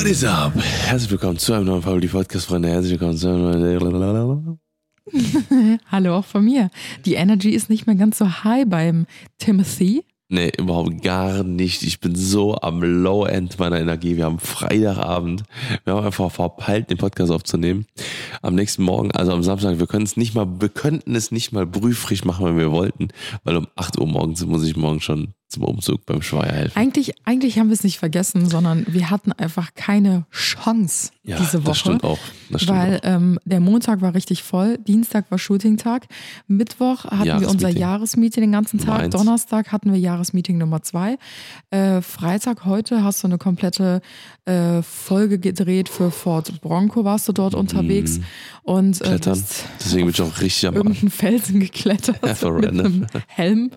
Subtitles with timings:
[0.00, 0.54] What is up?
[0.56, 2.70] Herzlich willkommen zu einem neuen Family Podcast, Freunde.
[2.70, 4.58] Herzlich willkommen zu einem
[5.92, 6.70] Hallo auch von mir.
[7.04, 9.04] Die Energy ist nicht mehr ganz so high beim
[9.36, 10.06] Timothy.
[10.30, 11.82] Nee, überhaupt gar nicht.
[11.82, 14.16] Ich bin so am Low End meiner Energie.
[14.16, 15.42] Wir haben Freitagabend.
[15.84, 17.84] Wir haben einfach verpeilt, den Podcast aufzunehmen.
[18.40, 21.52] Am nächsten Morgen, also am Samstag, wir können es nicht mal, wir könnten es nicht
[21.52, 23.08] mal brühfrisch machen, wenn wir wollten,
[23.44, 26.78] weil um 8 Uhr morgens muss ich morgen schon zum Umzug beim Schweier helfen.
[26.78, 31.58] Eigentlich, eigentlich haben wir es nicht vergessen, sondern wir hatten einfach keine Chance Ja, diese
[31.62, 31.70] Woche.
[31.70, 32.18] das stimmt auch.
[32.50, 33.00] Das stimmt weil auch.
[33.04, 36.06] ähm, der Montag war richtig voll, Dienstag war Shooting-Tag,
[36.46, 38.42] Mittwoch hatten wir unser Jahresmeeting.
[38.44, 39.14] Den ganzen Tag, eins.
[39.14, 41.18] Donnerstag hatten wir Jahresmeeting Nummer zwei,
[41.70, 44.00] äh, Freitag heute hast du eine komplette
[44.44, 48.20] äh, Folge gedreht für Fort Bronco, warst du dort unterwegs
[48.62, 49.08] und äh, Mhm.
[49.10, 49.44] Klettern.
[49.80, 52.86] Deswegen bin ich auch richtig am irgendeinen Felsen geklettert mit random.
[52.86, 53.70] einem Helm.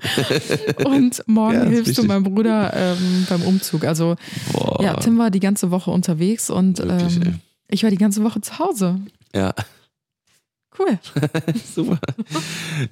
[0.84, 3.84] Und morgen Ja, hilfst du meinem Bruder ähm, beim Umzug.
[3.84, 4.16] Also
[4.52, 4.82] Boah.
[4.82, 8.40] ja, Tim war die ganze Woche unterwegs und Wirklich, ähm, ich war die ganze Woche
[8.40, 9.00] zu Hause.
[9.34, 9.52] Ja,
[10.78, 10.96] Cool.
[11.74, 11.98] super.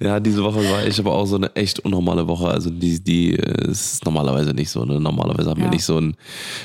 [0.01, 2.47] Ja, diese Woche war ich aber auch so eine echt unnormale Woche.
[2.49, 4.83] Also die, die äh, ist normalerweise nicht so.
[4.83, 4.99] Ne?
[4.99, 5.71] Normalerweise haben wir Ja.
[5.71, 6.15] nicht so einen,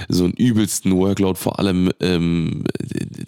[0.09, 1.39] so einen übelsten Workload.
[1.39, 2.65] Vor allem, ähm,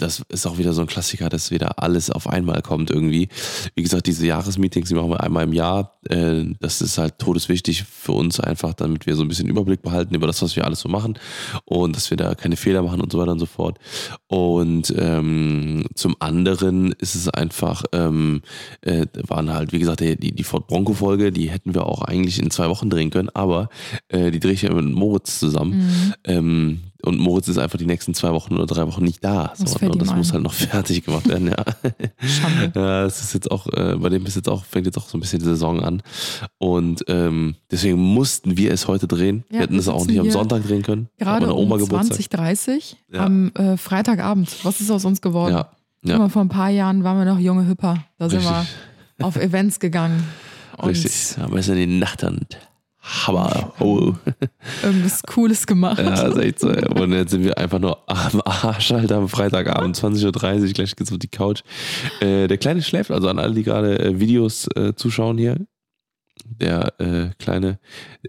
[0.05, 3.29] das ist auch wieder so ein Klassiker, dass wieder alles auf einmal kommt irgendwie.
[3.75, 5.99] Wie gesagt, diese Jahresmeetings, die machen wir einmal im Jahr.
[6.09, 10.15] Äh, das ist halt todeswichtig für uns einfach, damit wir so ein bisschen Überblick behalten
[10.15, 11.19] über das, was wir alles so machen
[11.65, 13.79] und dass wir da keine Fehler machen und so weiter und so fort.
[14.27, 18.43] Und ähm, zum anderen ist es einfach, ähm,
[18.83, 22.51] äh, waren halt, wie gesagt, die, die Ford Bronco-Folge, die hätten wir auch eigentlich in
[22.51, 23.71] zwei Wochen drehen können, aber
[24.09, 25.79] äh, die drehe ich ja mit Moritz zusammen.
[25.79, 26.15] Mhm.
[26.25, 29.53] Ähm, und Moritz ist einfach die nächsten zwei Wochen oder drei Wochen nicht da.
[29.59, 31.65] Das So, und das ihm muss halt noch fertig gemacht werden, ja.
[32.19, 32.73] Schande.
[32.75, 35.21] Ja, ist jetzt auch, äh, bei dem ist jetzt auch, fängt jetzt auch so ein
[35.21, 36.03] bisschen die Saison an.
[36.59, 39.45] Und ähm, deswegen mussten wir es heute drehen.
[39.49, 41.09] Ja, wir hätten es auch nicht am Sonntag drehen können.
[41.19, 42.19] Gerade um Oma Geburtstag.
[42.19, 43.25] 20.30 Ja.
[43.27, 44.65] am äh, Freitagabend.
[44.65, 45.55] Was ist aus uns geworden?
[45.55, 45.69] Ja,
[46.05, 46.19] ja.
[46.19, 48.05] mal, vor ein paar Jahren waren wir noch junge Hüpper.
[48.19, 48.55] Da sind Richtig.
[49.19, 50.25] wir auf Events gegangen.
[50.77, 51.37] Und Richtig.
[51.41, 52.23] Aber es ist in die Nacht
[53.05, 53.73] Hammer.
[53.81, 54.15] Oh.
[54.83, 55.99] irgendwas Cooles gemacht.
[55.99, 56.69] Ja, ist echt so.
[56.69, 60.25] Und jetzt sind wir einfach nur am Arsch halt am Freitagabend, 20.30
[60.63, 61.63] Uhr, gleich geht's auf die Couch.
[62.21, 65.59] Äh, der Kleine schläft, also an alle, die gerade äh, Videos äh, zuschauen hier.
[66.47, 67.79] Der äh, Kleine,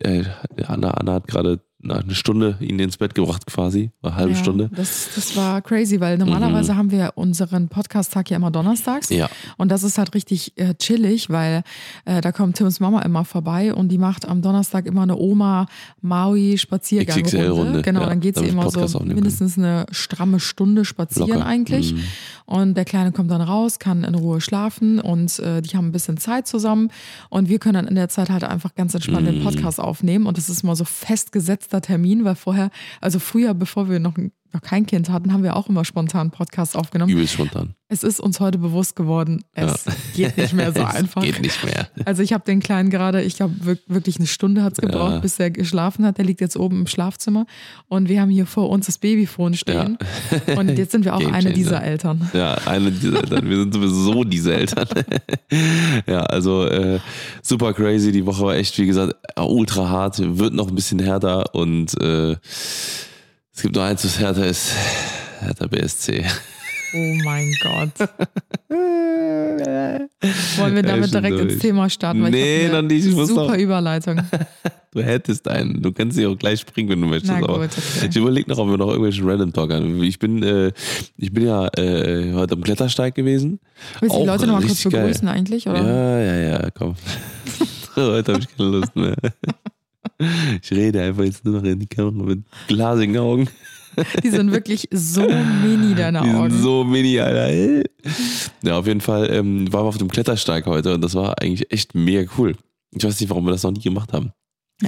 [0.01, 0.23] äh,
[0.67, 1.61] Anna, Anna hat gerade
[1.91, 4.69] eine Stunde ihn ins Bett gebracht quasi, eine halbe Ja, Stunde.
[4.75, 9.09] Das, das war crazy, weil normalerweise haben wir unseren Podcast-Tag ja immer donnerstags.
[9.09, 11.63] Ja, Und das ist halt richtig äh, chillig, weil
[12.05, 15.67] äh, da kommt Tims Mama immer vorbei und die macht am Donnerstag immer eine Oma
[16.01, 21.29] Maui Spaziergang XXL-Runde, Genau, ja, dann geht sie immer so mindestens eine stramme Stunde spazieren
[21.29, 21.45] Locker.
[21.45, 21.93] eigentlich.
[21.93, 22.03] Mhm.
[22.45, 25.91] Und der Kleine kommt dann raus, kann in Ruhe schlafen und äh, die haben ein
[25.91, 26.91] bisschen Zeit zusammen
[27.29, 29.43] und wir können dann in der Zeit halt einfach ganz entspannt den Mhm.
[29.43, 32.69] Podcast aufnehmen und das ist mal so festgesetzter Termin, weil vorher,
[33.01, 34.13] also früher, bevor wir noch,
[34.53, 37.11] noch kein Kind hatten, haben wir auch immer spontan Podcasts aufgenommen.
[37.11, 37.75] übelst spontan.
[37.87, 39.85] Es ist uns heute bewusst geworden, es
[40.15, 41.21] geht nicht mehr so Es einfach.
[41.21, 41.87] Geht nicht mehr.
[42.05, 45.19] Also ich habe den Kleinen gerade, ich glaube wirklich eine Stunde hat es gebraucht, Ja.
[45.19, 46.17] bis er geschlafen hat.
[46.17, 47.45] Der liegt jetzt oben im Schlafzimmer
[47.87, 49.97] und wir haben hier vor uns das Babyphone stehen.
[50.57, 52.29] Und jetzt sind wir auch eine dieser Eltern.
[52.33, 53.49] Ja, eine dieser Eltern.
[53.49, 54.87] Wir sind sowieso diese Eltern.
[56.07, 56.99] ja, also äh,
[57.43, 58.11] super crazy.
[58.11, 60.19] Die Woche war echt, wie gesagt, ultra hart.
[60.39, 62.35] Wird noch ein bisschen härter und äh,
[63.55, 64.71] es gibt nur eins, was härter ist.
[65.39, 66.23] Härter BSC.
[66.93, 67.91] Oh mein Gott.
[68.69, 71.51] Wollen wir damit direkt durch.
[71.53, 72.23] ins Thema starten?
[72.23, 73.05] Weil Nee, noch nicht.
[73.05, 74.21] Ich muss super noch- Überleitung.
[74.91, 75.81] Du hättest einen.
[75.81, 77.33] Du kannst sie auch gleich springen, wenn du möchtest.
[77.33, 78.07] Na gut, okay.
[78.09, 80.01] Ich überlege noch, ob wir noch irgendwelchen Random Talk haben.
[80.01, 80.71] Ich bin, äh,
[81.17, 83.59] ich bin ja äh, heute am Klettersteig gewesen.
[83.99, 85.01] Willst du die Leute noch mal kurz richtig geil.
[85.01, 85.67] begrüßen eigentlich?
[85.67, 85.85] Oder?
[85.85, 86.95] Ja, ja, ja, komm.
[87.97, 89.15] Heute habe ich keine Lust mehr.
[90.61, 93.49] Ich rede einfach jetzt nur noch in die Kamera mit glasigen Augen.
[94.23, 96.51] Die sind wirklich so mini, deine Die Augen.
[96.51, 97.83] sind so mini, Alter.
[98.61, 101.71] Ja, auf jeden Fall ähm, waren wir auf dem Klettersteig heute und das war eigentlich
[101.71, 102.55] echt mega cool.
[102.91, 104.31] Ich weiß nicht, warum wir das noch nie gemacht haben.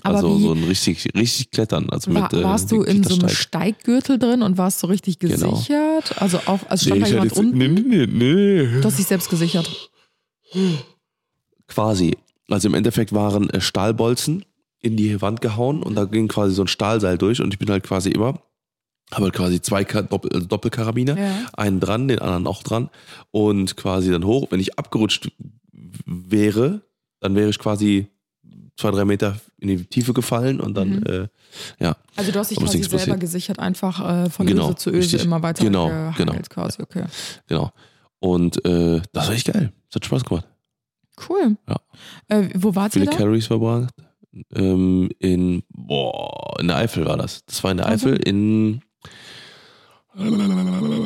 [0.04, 1.90] Aber also so ein richtig, richtig Klettern.
[1.90, 3.30] Also war, mit, äh, warst du in so einem.
[3.30, 5.52] Steiggürtel drin und warst du richtig Genau.
[5.52, 6.22] gesichert?
[6.22, 7.58] Also auch, also stand Nee, da jemand jetzt- unten?
[7.58, 8.82] nee, nee, nee, nee.
[8.82, 9.90] Du hast dich selbst gesichert.
[11.68, 12.18] Quasi.
[12.50, 14.46] Also im Endeffekt waren äh, Stahlbolzen
[14.82, 17.70] in die Wand gehauen und da ging quasi so ein Stahlseil durch und ich bin
[17.70, 18.40] halt quasi immer,
[19.12, 21.36] habe halt quasi zwei Doppel also Doppelkarabiner, Ja.
[21.54, 22.90] einen dran, den anderen auch dran
[23.32, 24.48] und quasi dann hoch.
[24.52, 25.32] Wenn ich abgerutscht
[26.06, 26.82] wäre,
[27.20, 28.08] dann wäre ich quasi
[28.76, 31.04] zwei, drei Meter in die Tiefe gefallen und dann, Mhm.
[31.08, 31.28] äh,
[31.80, 33.20] ja, Also du hast dich quasi selber passiert.
[33.20, 35.24] gesichert, einfach äh, von Genau, Öse zu Öse richtig.
[35.26, 36.34] immer weiter Genau, genau.
[36.50, 37.06] quasi, okay.
[37.48, 37.72] genau.
[38.20, 39.72] Und äh, das war echt geil.
[39.90, 40.48] Das hat Spaß gemacht.
[41.28, 41.58] Cool.
[41.68, 41.78] Ja.
[42.28, 43.18] Äh, wo wart ihr Viele da?
[43.18, 43.94] Carries verbracht.
[44.56, 47.46] Ähm, in, boah, in der Eifel war das.
[47.46, 47.88] Das war in der?
[47.90, 48.82] Eifel in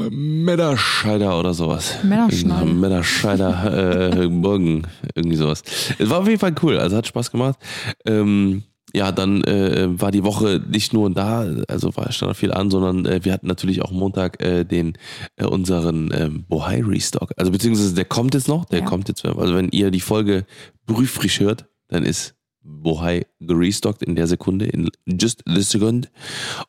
[0.10, 1.98] Medderscheider oder sowas.
[2.04, 2.66] Männerschneide.
[2.66, 4.84] Medderscheider äh, Burgen,
[5.16, 5.64] irgendwie sowas.
[5.98, 7.60] Es war auf jeden Fall cool, also hat Spaß gemacht.
[8.06, 8.64] Ähm,
[8.94, 13.06] ja, dann äh, war die Woche nicht nur da, also war stand viel an, sondern
[13.06, 14.98] äh, wir hatten natürlich auch Montag äh, den
[15.38, 17.32] äh, unseren ähm, Bohai Restock.
[17.38, 18.86] Also beziehungsweise der kommt jetzt noch, der Ja.
[18.86, 20.46] kommt jetzt, also wenn ihr die Folge
[20.86, 26.12] brühfrisch hört, dann ist Bohai gerestockt in der Sekunde, in just the second.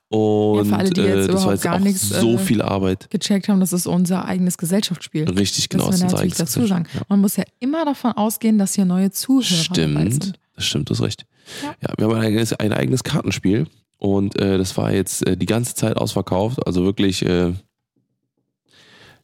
[0.09, 3.11] Und Ja, alle, äh, das war jetzt gar auch nichts, so äh, viel Arbeit.
[3.11, 5.29] Gecheckt haben, das ist unser eigenes Gesellschaftsspiel.
[5.29, 5.87] Richtig, genau.
[5.87, 6.85] das ist unser natürlich dazu sagen.
[6.85, 7.11] Gesellschaft.
[7.11, 10.39] Man muss ja immer davon ausgehen, dass hier neue Zuhörer Stimmt, sind.
[10.55, 11.27] das stimmt, das ist recht.
[11.63, 11.75] Ja.
[11.83, 13.67] Ja, wir haben ein eigenes, ein eigenes Kartenspiel
[13.99, 17.53] und äh, das war jetzt äh, die ganze Zeit ausverkauft, also wirklich äh,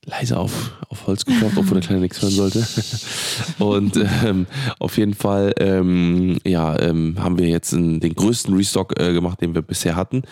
[0.09, 2.67] leise auf, auf Holz geklopft, obwohl der Kleine nichts hören sollte.
[3.59, 4.47] und ähm,
[4.79, 9.41] auf jeden Fall ähm, ja, ähm, haben wir jetzt einen, den größten Restock äh, gemacht,
[9.41, 10.23] den wir bisher hatten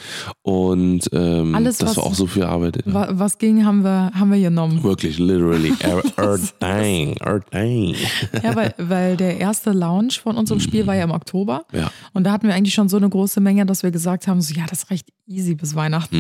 [0.43, 2.79] und ähm, Alles, das was- war auch so viel Arbeit.
[2.87, 4.83] Wa- Was ging, haben wir, haben wir genommen.
[4.83, 5.73] Wirklich, literally.
[5.87, 7.95] Er, er, dang, er, dang.
[8.43, 11.65] Ja, weil, weil der erste Launch von unserem Spiel war ja im Oktober.
[11.73, 11.91] Ja.
[12.15, 14.55] Und da hatten wir eigentlich schon so eine große Menge, dass wir gesagt haben, so
[14.55, 16.17] ja, das ist recht easy bis Weihnachten.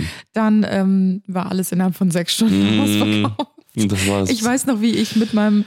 [0.00, 2.80] Mm, Dann ähm, war alles innerhalb von sechs Stunden Mm.
[3.02, 3.50] Ausverkauft.
[3.92, 5.64] das war Ich weiß noch, wie ich mit meinem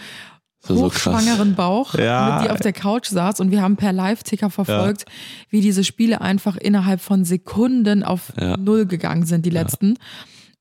[0.65, 2.37] war so hochschwangeren Bauch Ja.
[2.39, 5.05] mit dir auf der Couch saß und wir haben per Live-Ticker verfolgt,
[5.49, 8.55] wie diese Spiele einfach innerhalb von Sekunden auf Ja.
[8.57, 9.95] Null gegangen sind, die letzten.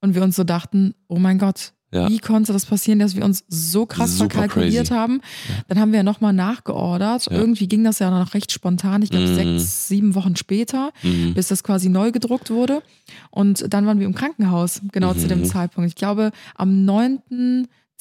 [0.01, 2.09] Und wir uns so dachten, oh mein Gott, Ja.
[2.09, 4.99] wie konnte das passieren, dass wir uns so krass Super verkalkuliert crazy.
[4.99, 5.21] haben?
[5.69, 7.27] Dann haben wir ja nochmal nachgeordert.
[7.31, 7.33] Ja.
[7.39, 9.59] Irgendwie ging das ja noch recht spontan, ich glaube Mhm.
[9.59, 11.35] sechs, sieben Wochen später, Mhm.
[11.35, 12.83] bis das quasi neu gedruckt wurde.
[13.31, 15.45] Und dann waren wir im Krankenhaus, genau zu dem Mhm.
[15.45, 15.89] Zeitpunkt.
[15.89, 16.85] Ich glaube, am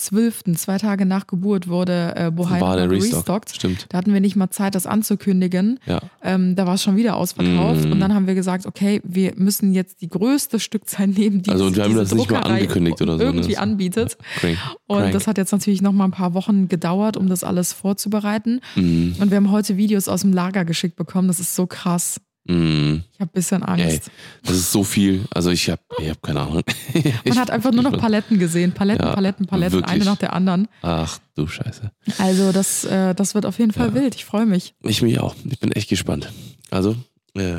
[0.09, 3.56] 9.12., zwei Tage nach Geburt, wurde äh, Bohai restockt.
[3.56, 3.88] Stimmt.
[3.89, 5.80] Da hatten wir nicht mal Zeit, das anzukündigen.
[5.86, 6.00] Ja.
[6.24, 7.86] Ähm, da war es schon wieder ausverkauft.
[7.86, 7.92] Mm.
[7.92, 11.65] Und dann haben wir gesagt, okay, wir müssen jetzt die größte Stückzahl nehmen, die Also,
[11.65, 13.24] und wir haben diese das nicht mal angekündigt oder so, ne?
[13.25, 14.18] irgendwie anbietet.
[14.39, 14.57] Crank.
[14.88, 15.13] Und Crank.
[15.13, 18.62] das hat jetzt natürlich noch mal ein paar Wochen gedauert, um das alles vorzubereiten.
[18.75, 21.27] Mm, Und wir haben heute Videos aus dem Lager geschickt bekommen.
[21.27, 22.19] Das ist so krass.
[22.51, 23.03] Mm.
[23.13, 23.86] Ich habe ein bisschen Angst.
[23.86, 24.01] Ey,
[24.44, 25.25] das ist so viel.
[25.33, 26.63] Also ich habe ich hab keine Ahnung.
[27.25, 28.71] Man hat einfach nur noch Paletten gesehen.
[28.71, 29.92] Paletten, Ja, Paletten, Paletten, wirklich.
[29.95, 30.68] eine nach der anderen.
[30.81, 31.92] Ach du Scheiße.
[32.18, 33.94] Also das, äh, das wird auf jeden Fall Ja.
[33.95, 34.15] wild.
[34.15, 34.74] Ich freue mich.
[34.83, 35.36] Ich mich auch.
[35.50, 36.31] Ich bin echt gespannt.
[36.69, 36.95] Also,
[37.36, 37.57] äh,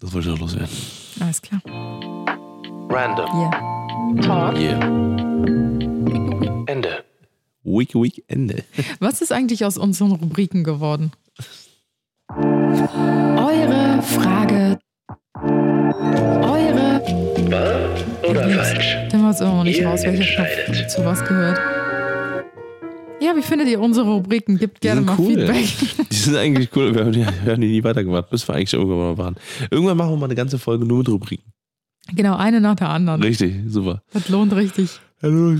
[0.00, 0.68] das wollte ich noch loswerden.
[1.20, 1.60] Alles klar.
[2.88, 3.26] Random.
[3.34, 4.22] Yeah.
[4.22, 4.58] Talk.
[4.58, 4.80] Yeah.
[6.66, 7.04] Ende.
[7.64, 8.62] Week, Week, Ende.
[9.00, 11.12] Was ist eigentlich aus unseren Rubriken geworden?
[12.28, 14.78] Eure Frage.
[16.42, 17.02] Eure.
[18.28, 18.96] Oder falsch?
[19.10, 20.90] Dann war es immer noch nicht Ihr raus, welcher entscheidet.
[20.90, 21.58] zu was gehört.
[23.20, 24.58] Ja, wie findet ihr unsere Rubriken?
[24.58, 25.34] Gebt gerne mal cool.
[25.36, 26.08] Feedback.
[26.10, 26.94] Die sind eigentlich cool.
[26.94, 29.36] Wir haben die, wir haben die nie weitergemacht, bis wir eigentlich irgendwann mal waren.
[29.70, 31.44] Irgendwann machen wir mal eine ganze Folge nur mit Rubriken.
[32.14, 33.22] Genau, eine nach der anderen.
[33.22, 34.02] Richtig, super.
[34.12, 35.00] Das lohnt richtig.
[35.26, 35.56] Hallo,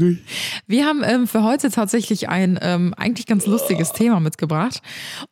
[0.69, 4.81] Wir haben ähm, für heute tatsächlich ein ähm, eigentlich ganz lustiges Thema mitgebracht.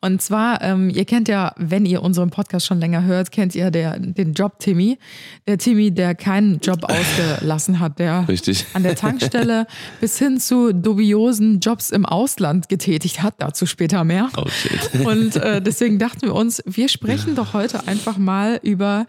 [0.00, 3.70] Und zwar, ähm, ihr kennt ja, wenn ihr unseren Podcast schon länger hört, kennt ihr
[3.70, 4.99] der, den Job Timmy.
[5.47, 8.66] Der Timmy, der keinen Job ausgelassen hat, der Richtig.
[8.73, 9.68] an der Tankstelle
[10.00, 13.35] bis hin zu dubiosen Jobs im Ausland getätigt hat.
[13.38, 14.30] Dazu später mehr.
[14.37, 15.06] Oh shit.
[15.06, 19.06] Und äh, deswegen dachten wir uns, wir sprechen doch heute einfach mal über,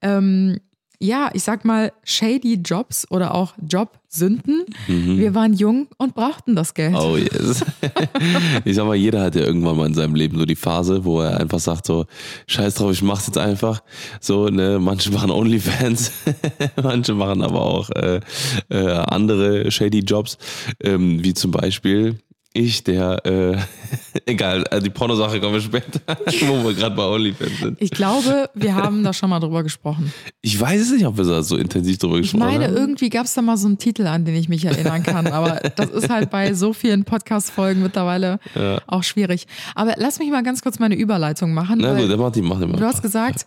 [0.00, 0.60] ähm,
[1.02, 4.64] ja, ich sag mal, shady Jobs oder auch Jobsünden.
[4.86, 6.92] Wir waren jung und brauchten das Geld.
[6.92, 6.96] Mhm.
[6.96, 7.64] Oh yes.
[8.64, 11.20] Ich sag mal, jeder hat ja irgendwann mal in seinem Leben so die Phase, wo
[11.20, 12.06] er einfach sagt so,
[12.46, 13.82] scheiß drauf, ich mach's jetzt einfach.
[14.20, 16.12] So, ne, manche machen Onlyfans,
[16.82, 18.20] manche machen aber auch äh,
[18.68, 20.38] äh, andere shady Jobs,
[20.80, 22.18] ähm, wie zum Beispiel
[22.54, 23.56] ich, der, äh,
[24.26, 26.00] egal, also die Pornosache kommen wir später,
[26.46, 27.80] wo wir gerade bei Onlyfans sind.
[27.80, 30.12] Ich glaube, wir haben da schon mal drüber gesprochen.
[30.40, 32.76] Ich weiß es nicht, ob wir da so intensiv drüber Ich gesprochen meine, haben.
[32.76, 35.26] irgendwie gab es da mal so einen Titel, an den ich mich erinnern kann.
[35.26, 38.38] Aber das ist halt bei so vielen Podcast-Folgen mittlerweile
[38.86, 39.46] auch schwierig.
[39.74, 41.78] Aber lass mich mal ganz kurz meine Überleitung machen.
[41.80, 42.76] Na gut, dann mach die, mach die mal.
[42.76, 43.46] du hast gesagt,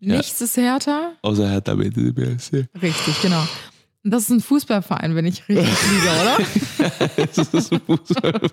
[0.00, 1.12] nichts ist härter.
[1.22, 2.66] Außer Hertha BSC.
[2.80, 3.42] Richtig, genau.
[4.06, 6.36] Das ist ein Fußballverein, wenn ich richtig liege, oder?
[7.16, 8.50] Das ist ein Fußballverein.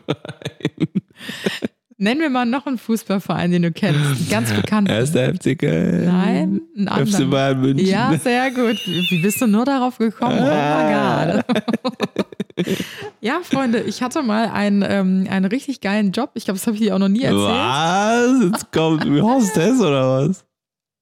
[1.98, 4.32] Nenn mir mal noch einen Fußballverein, den du kennst.
[4.32, 4.90] Ganz bekannt.
[4.90, 6.06] Erster FC Köln.
[6.06, 7.30] Nein, einen FC anderen.
[7.30, 7.86] Bayern München.
[7.86, 8.78] Ja, sehr gut.
[8.86, 10.40] Wie bist du nur darauf gekommen?
[10.40, 12.76] Oh my God.
[13.20, 16.32] Ja, Freunde, ich hatte mal einen, ähm, einen richtig geilen Job.
[16.34, 17.44] Ich glaube, das habe ich dir auch noch nie erzählt.
[17.44, 18.44] Was?
[18.46, 20.46] Jetzt kommt Hostess oder was?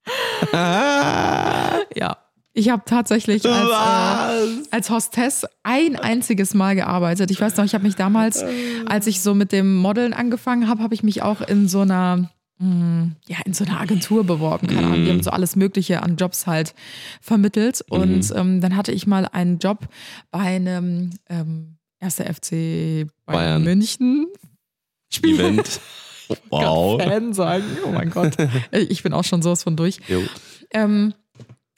[2.60, 7.30] Ich habe tatsächlich als, äh, als Hostess ein einziges Mal gearbeitet.
[7.30, 8.44] Ich weiß noch, ich habe mich damals,
[8.84, 12.30] als ich so mit dem Modeln angefangen habe, habe ich mich auch in so einer
[12.58, 15.04] mh, ja, in so einer Agentur beworben, keine Ahnung.
[15.06, 16.74] Die haben so alles Mögliche an Jobs halt
[17.22, 17.82] vermittelt.
[17.88, 19.88] Und ähm, dann hatte ich mal einen Job
[20.30, 22.16] bei einem ähm, 1.
[22.16, 23.64] FC Bayern.
[23.64, 24.26] München.
[25.22, 25.80] Event.
[26.48, 27.02] Wow.
[27.02, 27.64] Fan sagen.
[27.84, 28.36] Oh mein Gott.
[28.70, 29.98] Ich bin auch schon sowas von durch.
[30.72, 31.12] Ähm,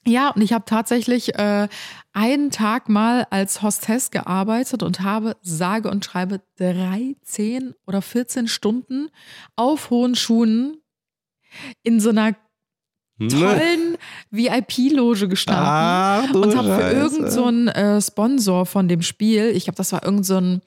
[0.06, 1.68] ja, und ich habe tatsächlich äh,
[2.12, 9.09] einen Tag mal als Hostess gearbeitet und habe sage und schreibe 13 oder 14 Stunden
[9.56, 10.78] auf hohen Schuhen
[11.82, 12.35] in so einer
[13.18, 13.97] tollen
[14.30, 19.64] VIP-Loge gestanden du und habe für irgendeinen so einen, äh, Sponsor von dem Spiel, ich
[19.64, 20.62] glaube, das war irgendein so ein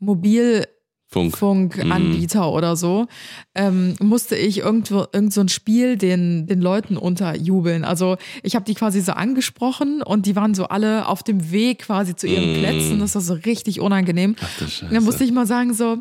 [0.00, 0.66] Mobil
[1.10, 1.36] Funk.
[1.36, 3.06] Funkanbieter oder so,
[3.54, 7.84] ähm, musste ich irgendwo irgend so ein Spiel den, den Leuten unterjubeln.
[7.84, 11.80] Also ich habe die quasi so angesprochen und die waren so alle auf dem Weg
[11.80, 12.58] quasi zu ihren Mm.
[12.60, 13.00] Plätzen.
[13.00, 14.36] Das war so richtig unangenehm.
[14.40, 15.98] Ach du Und dann musste ich mal sagen so,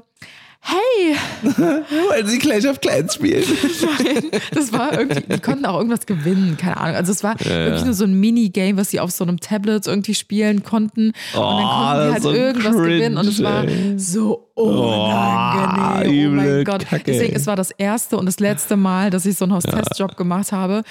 [0.61, 1.15] hey,
[1.57, 3.43] Wollen Sie Clash of Clans spielen?
[4.03, 4.23] Nein,
[4.53, 6.95] das war irgendwie, die konnten auch irgendwas gewinnen, keine Ahnung.
[6.97, 10.13] Also es war wirklich nur so ein Minigame, was sie auf so einem Tablet irgendwie
[10.15, 11.07] spielen konnten.
[11.07, 13.17] und dann Oh, konnten die halt so irgendwas cringe, gewinnen.
[13.17, 13.63] Und es war
[13.95, 16.31] so unangenehm.
[16.31, 16.85] oh mein üble Gott.
[16.85, 20.17] Kacke, Deswegen, es war das erste und das letzte Mal, dass ich so einen Hostess-Job
[20.17, 20.83] gemacht habe.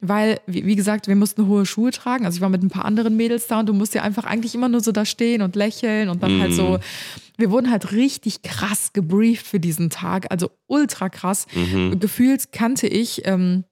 [0.00, 2.26] Weil, wie, wie gesagt, wir mussten hohe Schuhe tragen.
[2.26, 4.54] Also ich war mit ein paar anderen Mädels da und du musst ja einfach eigentlich
[4.54, 6.54] immer nur so da stehen und lächeln und dann halt Mhm.
[6.54, 6.78] so.
[7.38, 11.46] Wir wurden halt richtig krass gebrieft für diesen Tag, also ultra krass.
[11.54, 11.98] Mhm.
[11.98, 13.64] Gefühlt kannte ich ähm,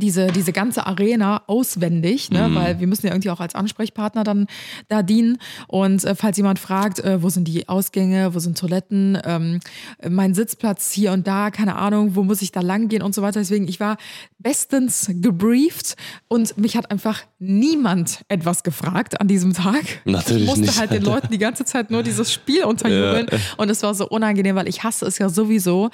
[0.00, 2.50] diese, diese ganze Arena auswendig, ne?
[2.52, 4.46] weil wir müssen ja irgendwie auch als Ansprechpartner dann
[4.88, 5.38] da dienen.
[5.66, 9.60] Und äh, falls jemand fragt, äh, wo sind die Ausgänge, wo sind Toiletten, ähm,
[10.08, 13.22] mein Sitzplatz hier und da, keine Ahnung, wo muss ich da lang gehen und so
[13.22, 13.40] weiter.
[13.40, 13.96] Deswegen, ich war
[14.38, 15.96] bestens gebrieft
[16.28, 19.84] und mich hat einfach niemand etwas gefragt an diesem Tag.
[20.04, 21.10] Natürlich ich musste nicht, halt den Alter.
[21.10, 23.26] Leuten die ganze Zeit nur dieses Spiel unterjubeln.
[23.56, 25.90] Und es war so unangenehm, weil ich hasse es ja sowieso,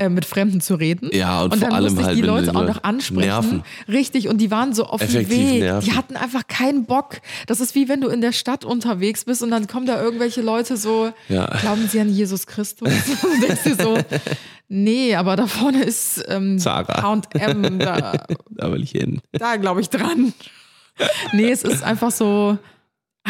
[0.00, 1.10] äh, mit Fremden zu reden.
[1.12, 3.28] Ja, und vor dann allem musste ich halt, die Leute auch noch ansprechen.
[3.28, 3.62] nerven.
[3.86, 5.60] Richtig, und die waren so auf dem Weg.
[5.60, 5.84] nerven.
[5.88, 7.20] Die hatten einfach keinen Bock.
[7.46, 10.40] Das ist wie wenn du in der Stadt unterwegs bist und dann kommen da irgendwelche
[10.40, 11.46] Leute so, Ja.
[11.60, 12.88] glauben sie an Jesus Christus?
[13.22, 13.98] und denkst dir so,
[14.68, 16.58] nee, aber da vorne ist ähm.
[16.64, 18.12] H&M, da,
[18.50, 19.20] Da will ich hin.
[19.32, 20.32] da glaube ich dran.
[21.32, 22.58] Nee, es ist einfach so,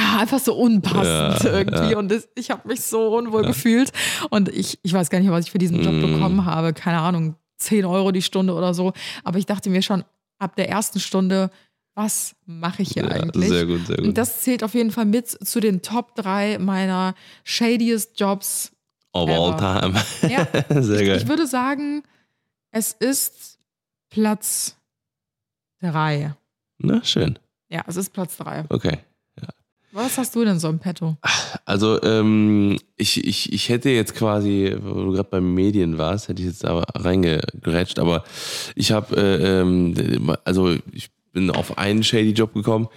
[0.18, 1.94] einfach so unpassend Ja, irgendwie.
[1.94, 3.92] Und das, ich habe mich so unwohl gefühlt.
[4.30, 6.12] Und ich, ich weiß gar nicht, was ich für diesen Job Mm.
[6.12, 6.72] bekommen habe.
[6.72, 8.92] Keine Ahnung, 10 Euro die Stunde oder so.
[9.24, 10.04] Aber ich dachte mir schon
[10.38, 11.50] ab der ersten Stunde,
[11.94, 13.48] was mache ich hier Ja, eigentlich?
[13.48, 14.06] sehr gut, sehr gut.
[14.06, 17.14] Und das zählt auf jeden Fall mit zu den Top 3 meiner
[17.44, 18.72] shadiest Jobs.
[19.12, 20.00] Of all time.
[20.32, 20.46] Ja,
[20.82, 21.16] Sehr geil.
[21.18, 22.04] ich würde sagen,
[22.70, 23.58] es ist
[24.08, 24.76] Platz
[25.80, 26.34] 3.
[26.78, 27.38] Na, schön.
[27.68, 28.64] Ja, es ist Platz 3.
[28.68, 28.98] Okay.
[29.92, 31.16] Was hast du denn so im Petto?
[31.64, 36.42] Also, ähm, ich, ich, ich hätte jetzt quasi, wo du gerade beim Medien warst, hätte
[36.42, 38.22] ich jetzt aber reingegrätscht, aber
[38.76, 42.88] ich habe, äh, ähm, also ich bin auf einen shady Job gekommen.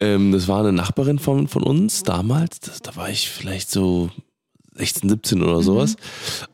[0.00, 2.60] Ähm, das war eine Nachbarin von, von uns damals.
[2.60, 4.10] Das, da war ich vielleicht so
[4.76, 5.96] 16, 17 oder sowas.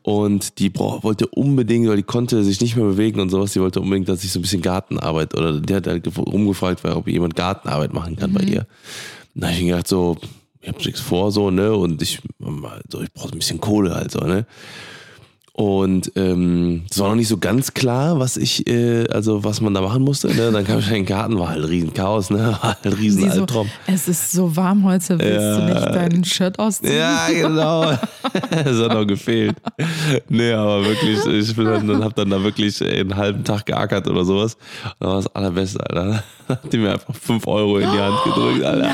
[0.01, 3.61] Und die bra- wollte unbedingt, weil die konnte sich nicht mehr bewegen und sowas, die
[3.61, 6.93] wollte unbedingt, dass ich so ein bisschen Gartenarbeit oder die hat halt gef- rumgefragt, weil,
[6.93, 8.65] ob jemand Gartenarbeit machen kann bei ihr.
[9.41, 10.17] Hab ich mir gedacht, so,
[10.61, 11.73] ich hab nichts vor, so, ne?
[11.75, 12.21] Und ich,
[12.89, 14.45] so, ich brauche ein bisschen Kohle halt so, ne?
[15.57, 19.73] Und ähm, es war noch nicht so ganz klar, was ich, äh, also was man
[19.73, 20.27] da machen musste.
[20.27, 20.51] Ne?
[20.51, 22.39] Dann kam ich in den Garten, war halt riesen Chaos, ne?
[22.61, 23.69] War halt ein riesen Sie so, Albtraum.
[23.87, 25.73] es ist so warm heute, willst du Ja.
[25.73, 26.97] nicht dein Shirt ausziehen?
[26.97, 27.83] Ja, genau.
[28.65, 29.55] Es hat noch gefehlt.
[30.27, 34.07] Nee, aber wirklich, ich bin dann, dann hab dann da wirklich einen halben Tag geackert
[34.09, 34.55] oder sowas.
[34.83, 36.23] Und das war das Allerbeste, Alter.
[36.47, 38.89] Da hat die mir einfach 5 Euro in die Hand gedrückt, Alter.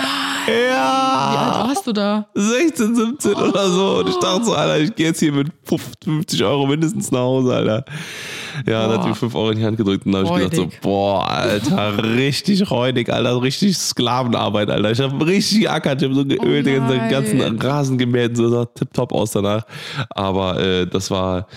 [0.45, 1.61] Wie Ja!
[1.61, 2.27] alt warst du da?
[2.35, 3.97] 16, 17 oder so.
[3.99, 7.53] Und ich dachte so, Alter, ich gehe jetzt hier mit 50 Euro mindestens nach Hause,
[7.55, 7.85] Alter.
[8.67, 9.07] Ja, dann hat Boah.
[9.09, 12.03] mir 5 Euro in die Hand gedrückt und dann habe ich gedacht so, boah, Alter,
[12.15, 14.91] richtig räudig, Alter, richtig Sklavenarbeit, Alter.
[14.91, 19.13] Ich habe richtig geackert, ich habe so geölt, den ganzen- Rasen gemäht, so sah tipptopp
[19.13, 19.63] aus danach.
[20.09, 21.47] Aber äh, das war,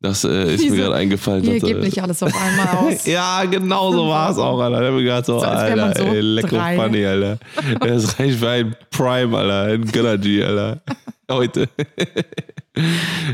[0.00, 1.44] das äh, ist Diese- mir gerade eingefallen.
[1.44, 3.04] Dass, gebt äh, nicht alles auf einmal aus.
[3.06, 4.80] ja, genau so war es auch, Alter.
[4.80, 6.76] Da hab ich gedacht, so, So, Alter, so ey, lecker drei.
[6.76, 7.38] funny, Alter.
[7.80, 10.80] Das reicht für ein Prime, Alter, ein Gönnergy, Alter.
[11.30, 11.68] Heute.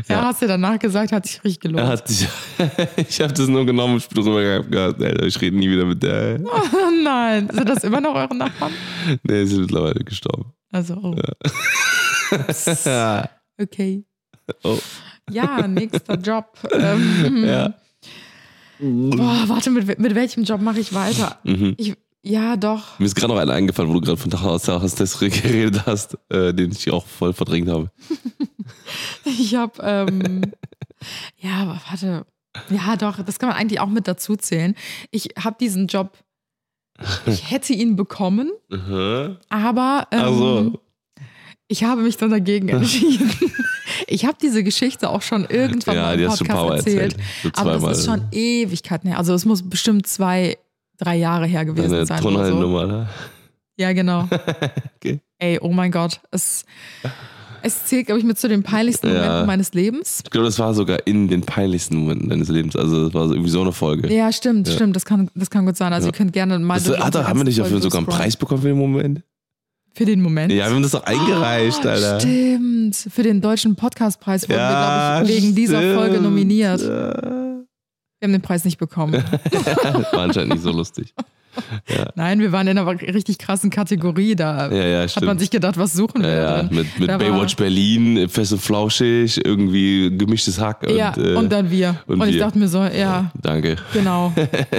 [0.07, 1.87] Ja, hast du danach gesagt, hat sich richtig gelohnt.
[1.87, 2.09] Hat
[2.97, 6.39] ich habe das nur genommen und drüber gehabt, Alter, ich rede nie wieder mit der.
[6.45, 8.73] Oh nein, sind das immer noch eure Nachbarn?
[9.23, 10.53] Nee, sie ist mittlerweile gestorben.
[10.71, 11.15] Also, oh.
[13.61, 14.05] okay.
[14.63, 14.77] Oh.
[15.29, 16.57] Ja, nächster Job.
[16.71, 17.73] Ähm, Ja.
[18.79, 21.39] Boah, warte, mit, mit welchem Job mache ich weiter?
[21.43, 21.73] Mhm.
[21.77, 22.99] Ich, Ja, doch.
[22.99, 26.53] Mir ist gerade noch einer eingefallen, wo du gerade von der Hostess geredet hast, äh,
[26.53, 27.91] den ich auch voll verdrängt habe.
[29.23, 30.41] Ich habe, ähm,
[31.37, 32.25] ja, aber warte.
[32.69, 34.75] Ja, doch, das kann man eigentlich auch mit dazu zählen.
[35.11, 36.17] Ich habe diesen Job,
[37.25, 38.51] ich hätte ihn bekommen,
[39.49, 40.81] aber ähm, Also,
[41.67, 43.31] ich habe mich dann dagegen entschieden.
[44.07, 46.87] ich habe diese Geschichte auch schon irgendwann ja, mal die im hast du ein Podcast
[46.87, 47.13] erzählt.
[47.13, 47.55] erzählt.
[47.55, 49.17] So Aber das ist schon Ewigkeiten her.
[49.19, 50.57] Also es muss bestimmt zwei,
[50.97, 52.19] drei Jahre her gewesen Deine sein.
[52.19, 52.29] Oder so.
[52.35, 53.07] Turnhallennummer, ne?
[53.77, 54.27] Ja, genau.
[54.97, 55.19] Okay.
[55.37, 56.19] Ey, oh mein Gott.
[56.31, 56.65] Es,
[57.61, 59.21] es zählt, glaube ich, mit zu den peinlichsten Ja.
[59.21, 60.21] Momenten meines Lebens.
[60.23, 62.75] Ich glaube, das war sogar in den peinlichsten Momenten deines Lebens.
[62.75, 64.11] Also, das war so irgendwie so eine Folge.
[64.11, 64.73] Ja, stimmt, Ja.
[64.73, 64.95] stimmt.
[64.95, 65.93] Das kann, das kann gut sein.
[65.93, 66.13] Also Ja.
[66.13, 66.79] ihr könnt gerne mal.
[66.79, 68.07] Das, hat, haben wir nicht dafür sogar einen.
[68.07, 69.21] Preis bekommen für den Moment?
[69.93, 70.51] Für den Moment.
[70.51, 72.19] Ja, wir haben das doch eingereicht, Oh, Alter.
[72.19, 72.95] Stimmt.
[72.95, 74.67] Für den deutschen Podcastpreis wurden wir,
[75.21, 75.95] glaube ich, wegen dieser stimmt.
[75.95, 76.81] Folge nominiert.
[76.81, 77.46] Ja.
[78.19, 79.13] Wir haben den Preis nicht bekommen.
[80.11, 81.13] War anscheinend nicht so lustig.
[82.15, 84.35] Nein, wir waren in einer richtig krassen Kategorie.
[84.35, 85.25] Da Ja, ja, hat stimmt.
[85.25, 89.43] man sich gedacht, was suchen wir ja, ja, mit, mit Baywatch Berlin, Fest und Flauschig,
[89.43, 90.83] irgendwie gemischtes Hack.
[90.83, 91.95] Und, ja, äh, und dann wir.
[92.05, 92.41] und Und, ich wir.
[92.41, 93.77] dachte mir so, ja, Danke.
[93.91, 94.33] genau.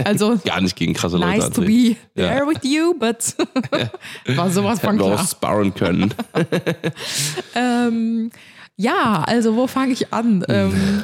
[0.04, 2.28] Also, Gar nicht gegen krasse Leute nice to be Ja.
[2.28, 3.35] there with you, but
[4.37, 5.26] war sowas von Hätten wir auch klar.
[5.26, 6.14] sparren können.
[7.57, 8.30] Ähm,
[8.76, 10.45] ja, also wo fange ich an?
[10.49, 11.02] Ähm,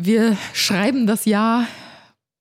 [0.00, 1.66] wir schreiben das Jahr.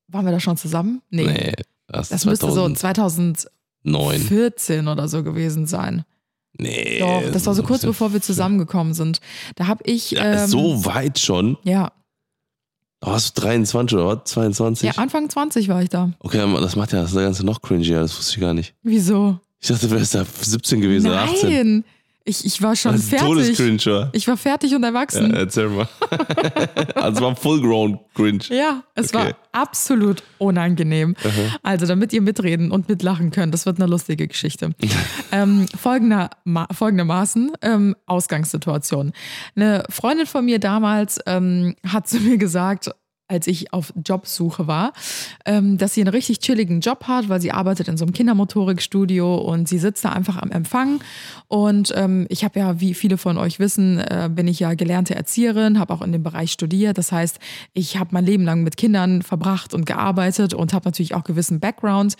[0.07, 1.01] Waren wir da schon zusammen?
[1.09, 1.25] Nee.
[1.25, 1.53] nee,
[1.87, 3.47] das, das müsste so 2009.
[3.83, 6.03] 2014 oder so gewesen sein.
[6.57, 6.99] Nee.
[6.99, 9.19] Doch, das war so kurz bevor wir zusammengekommen sind.
[9.55, 10.11] Da habe ich.
[10.11, 11.57] Ja, ähm, so weit schon.
[11.63, 11.91] Ja,
[12.99, 14.31] Da warst du 23 oder was?
[14.31, 14.87] 22?
[14.87, 16.11] ja, Anfang 20 war ich da.
[16.19, 18.73] Okay, das macht ja das Ganze noch cringier, das wusste ich gar nicht.
[18.83, 19.39] Wieso?
[19.61, 21.49] Ich dachte, du wärst da 17 gewesen oder 18.
[21.49, 21.85] Nein,
[22.29, 23.27] ich, ich war schon ist fertig.
[23.27, 24.09] Todescringe.
[24.13, 25.33] Ich war fertig und Ja, erwachsen.
[25.33, 25.87] erzähl mal.
[26.95, 28.43] also es war full-grown cringe.
[28.49, 29.29] Ja, es Okay.
[29.29, 31.15] war absolut unangenehm.
[31.63, 34.71] Also, damit ihr mitreden und mitlachen könnt, das wird eine lustige Geschichte.
[35.31, 39.11] ähm, folgender, ma folgendermaßen, ähm, Ausgangssituation.
[39.55, 42.91] Eine Freundin von mir damals ähm, hat zu mir gesagt,
[43.29, 44.93] als ich auf Jobsuche war,
[45.45, 49.35] ähm, dass sie einen richtig chilligen Job hat, weil sie arbeitet in so einem Kindermotorikstudio
[49.35, 50.99] und sie sitzt da einfach am Empfang.
[51.47, 55.15] Und ähm, ich habe ja, wie viele von euch wissen, äh, bin ich ja gelernte
[55.15, 56.97] Erzieherin, habe auch in dem Bereich studiert.
[56.97, 57.39] Das heißt,
[57.73, 61.59] ich habe mein Leben lang mit Kindern verbracht und gearbeitet und habe natürlich auch gewissen
[61.59, 62.15] Background.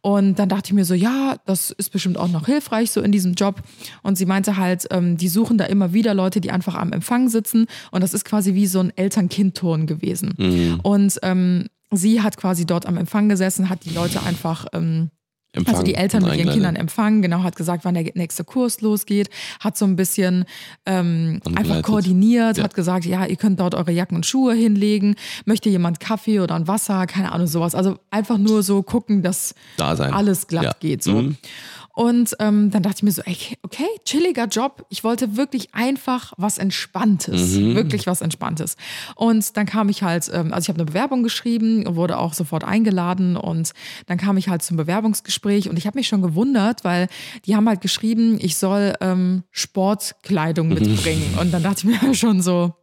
[0.00, 3.12] Und dann dachte ich mir so, ja, das ist bestimmt auch noch hilfreich so in
[3.12, 3.62] diesem Job.
[4.02, 7.28] Und sie meinte halt, ähm, die suchen da immer wieder Leute, die einfach am Empfang
[7.28, 7.66] sitzen.
[7.92, 10.34] Und das ist quasi wie so ein Eltern-Kind-Turn gewesen.
[10.82, 15.10] Und ähm, sie hat quasi dort am Empfang gesessen, hat die Leute einfach ähm,
[15.52, 16.50] Empfang also die Eltern mit ihren.
[16.52, 19.30] Kindern empfangen, genau, hat gesagt, wann der nächste Kurs losgeht,
[19.60, 20.44] hat so ein bisschen
[20.84, 22.64] ähm, einfach koordiniert, Ja.
[22.64, 25.14] hat gesagt, ja, ihr könnt dort eure Jacken und Schuhe hinlegen,
[25.46, 27.74] möchte jemand Kaffee oder ein Wasser, keine Ahnung, sowas.
[27.74, 30.12] Also einfach nur so gucken, dass Da sein.
[30.12, 30.72] alles glatt Ja.
[30.78, 31.02] geht.
[31.02, 31.22] So.
[31.22, 31.36] Mhm.
[31.98, 34.86] Und ähm, dann dachte ich mir so, ey, okay, chilliger Job.
[34.88, 37.74] Ich wollte wirklich einfach was Entspanntes, Mhm.
[37.74, 38.76] wirklich was Entspanntes.
[39.16, 42.34] Und dann kam ich halt, ähm, also ich habe eine Bewerbung geschrieben und wurde auch
[42.34, 43.72] sofort eingeladen und
[44.06, 47.08] dann kam ich halt zum Bewerbungsgespräch und ich habe mich schon gewundert, weil
[47.46, 51.34] die haben halt geschrieben, ich soll ähm, Sportkleidung mitbringen.
[51.40, 52.74] Und dann dachte ich mir schon so,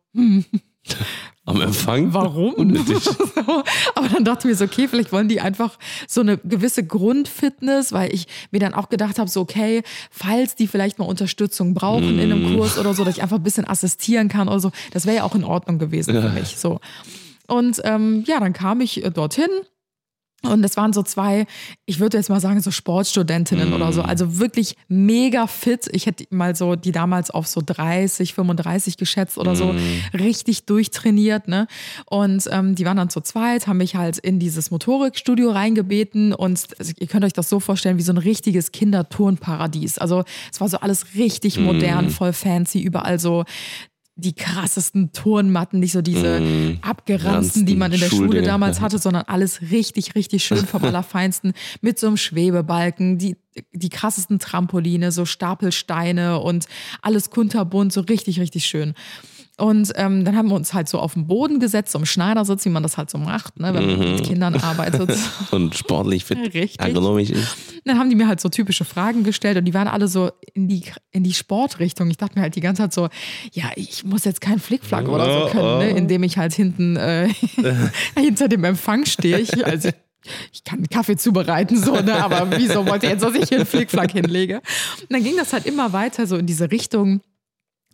[1.46, 2.14] Am Empfang?
[2.14, 2.54] Warum?
[2.54, 2.98] Unnötig.
[3.36, 5.78] So, Aber dann dachte ich mir so, okay, vielleicht wollen die einfach
[6.08, 10.68] so eine gewisse Grundfitness, weil ich mir dann auch gedacht habe, so, okay, falls die
[10.68, 14.30] vielleicht mal Unterstützung brauchen in einem Kurs oder so, dass ich einfach ein bisschen assistieren
[14.30, 16.58] kann oder so, das wäre ja auch in Ordnung gewesen für mich.
[16.58, 16.80] So.
[17.48, 19.50] Und ähm, ja, dann kam ich äh, dorthin.
[20.46, 21.46] Und es waren so zwei,
[21.86, 24.02] ich würde jetzt mal sagen, so Sportstudentinnen oder so.
[24.02, 25.88] Also wirklich mega fit.
[25.92, 29.76] Ich hätte mal so die damals auf so 30, 35 geschätzt oder so.
[30.14, 31.68] Richtig durchtrainiert, ne?
[32.06, 36.34] Und ähm, die waren dann zu zweit, haben mich halt in dieses Motorikstudio reingebeten.
[36.34, 39.98] Und also, ihr könnt euch das so vorstellen, wie so ein richtiges Kinderturnparadies.
[39.98, 43.44] Also es war so alles richtig modern, voll fancy, überall so
[44.18, 49.24] die krassesten Turnmatten, nicht so diese abgeranzten, die man in der Schule damals hatte, sondern
[49.28, 51.54] alles richtig, richtig schön vom Allerfeinsten.
[51.82, 53.36] Mit so einem Schwebebalken, die,
[53.74, 56.68] die krassesten Trampoline, so Stapelsteine und
[57.02, 58.94] alles kunterbunt, so richtig, richtig schön.
[59.58, 62.66] Und ähm, dann haben wir uns halt so auf den Boden gesetzt, so im Schneidersitz,
[62.66, 65.18] wie man das halt so macht, ne, wenn man mit Kindern arbeitet.
[65.52, 66.80] Und sportlich fit, Richtig.
[66.80, 67.56] ergonomisch ist.
[67.86, 70.68] Dann haben die mir halt so typische Fragen gestellt und die waren alle so in
[70.68, 72.10] die, in die Sportrichtung.
[72.10, 73.08] Ich dachte mir halt die ganze Zeit so,
[73.54, 75.90] ja, ich muss jetzt keinen Flickflack oder so können, ne?
[75.92, 77.30] indem ich halt hinten äh,
[78.20, 79.40] hinter dem Empfang stehe.
[79.40, 79.96] Ich, also ich,
[80.52, 82.22] ich kann einen Kaffee zubereiten, so, ne?
[82.22, 84.58] aber wieso wollt ihr jetzt, dass ich hier einen Flickflack hinlege?
[85.02, 87.22] Und dann ging das halt immer weiter so in diese Richtung.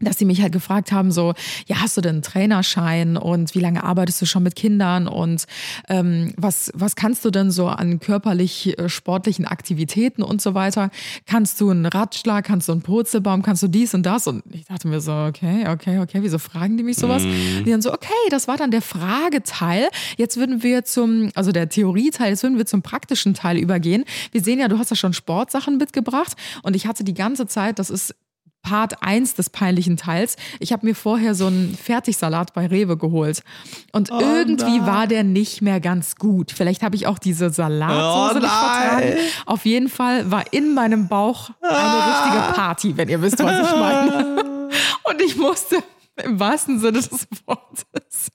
[0.02, 1.34] Dass sie mich halt gefragt haben, so,
[1.68, 5.46] ja, hast du denn einen Trainerschein und wie lange arbeitest du schon mit Kindern und
[5.90, 10.90] ähm, was, was kannst du denn so an körperlich äh, sportlichen Aktivitäten und so weiter?
[11.26, 14.28] Kannst du einen Ratschlag, kannst du einen Purzelbaum, kannst du dies und das?
[14.28, 17.24] Und ich dachte mir so, okay, okay, okay, wieso fragen die mich sowas?
[17.24, 19.88] Die dann so, okay, das war dann der Frageteil.
[20.18, 24.04] Jetzt würden wir zum, also der Theorieteil, jetzt würden wir zum praktischen Teil übergehen.
[24.32, 26.34] Wir sehen ja, du hast ja schon Sportsachen mitgebracht
[26.64, 28.16] und ich hatte die ganze Zeit, das ist
[28.64, 30.36] Part 1 des peinlichen Teils.
[30.60, 33.44] Ich habe mir vorher so einen Fertigsalat bei Rewe geholt.
[33.92, 36.52] Und irgendwie war der nicht mehr ganz gut.
[36.52, 39.10] Vielleicht habe ich auch diese Salatsauce Oh nicht vertragen.
[39.10, 39.18] nein.
[39.46, 43.76] Auf jeden Fall war in meinem Bauch eine richtige Party, wenn ihr wisst, was ich
[43.76, 44.70] meine.
[45.04, 45.78] Und ich musste
[46.24, 48.28] im wahrsten Sinne des Wortes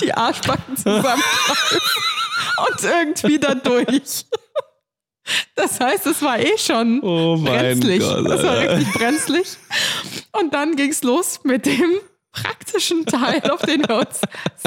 [0.00, 1.80] die Arschbacken zusammenkneifen
[2.66, 4.24] und irgendwie da durch.
[5.54, 8.00] Das heißt, es war eh schon Oh brenzlig.
[8.00, 9.46] Gott, das war richtig brenzlig.
[10.32, 12.00] Und dann ging's los mit dem
[12.32, 14.20] praktischen Teil, auf den wir uns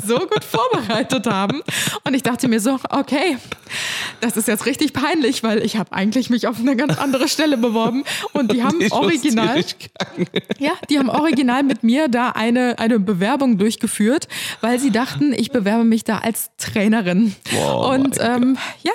[0.06, 1.62] so gut vorbereitet haben.
[2.04, 3.38] Und ich dachte mir so, okay,
[4.20, 7.58] das ist jetzt richtig peinlich, weil ich habe eigentlich mich auf eine ganz andere Stelle
[7.58, 9.64] beworben und die haben Die original
[10.60, 14.28] ja, die haben original mit mir da eine, eine Bewerbung durchgeführt,
[14.62, 17.36] weil sie dachten, ich bewerbe mich da als Trainerin.
[17.52, 18.92] Wow, und ähm, ja,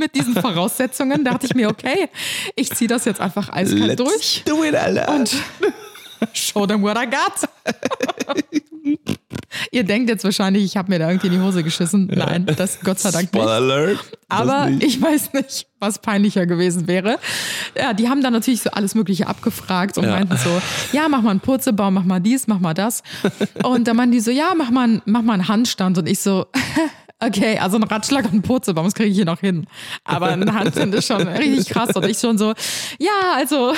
[0.00, 2.08] mit diesen Voraussetzungen dachte ich mir, okay,
[2.56, 5.08] ich ziehe das jetzt einfach eiskalt durch do it, Alter.
[5.14, 5.30] und
[6.32, 7.48] show them what I got.
[9.72, 12.06] Ihr denkt jetzt wahrscheinlich, ich habe mir da irgendwie in die Hose geschissen.
[12.12, 13.98] Nein, das Gott sei Dank Spoiler nicht.
[13.98, 13.98] Alert.
[14.28, 14.84] Aber nicht.
[14.86, 17.18] ich weiß nicht, was peinlicher gewesen wäre.
[17.76, 20.10] Ja, die haben dann natürlich so alles Mögliche abgefragt und Ja.
[20.10, 20.60] meinten so,
[20.92, 23.02] ja, mach mal einen Purzelbaum, mach mal dies, mach mal das.
[23.64, 25.98] Und dann meinten die so, ja, mach mal, einen- mach mal einen Handstand.
[25.98, 26.46] Und ich so,
[27.20, 29.66] okay, also ein Ratschlag und ein Purzelbaum, das kriege ich hier noch hin.
[30.04, 31.94] Aber ein Handstand ist schon richtig krass.
[31.94, 32.54] Und ich schon so,
[32.98, 33.72] ja, also,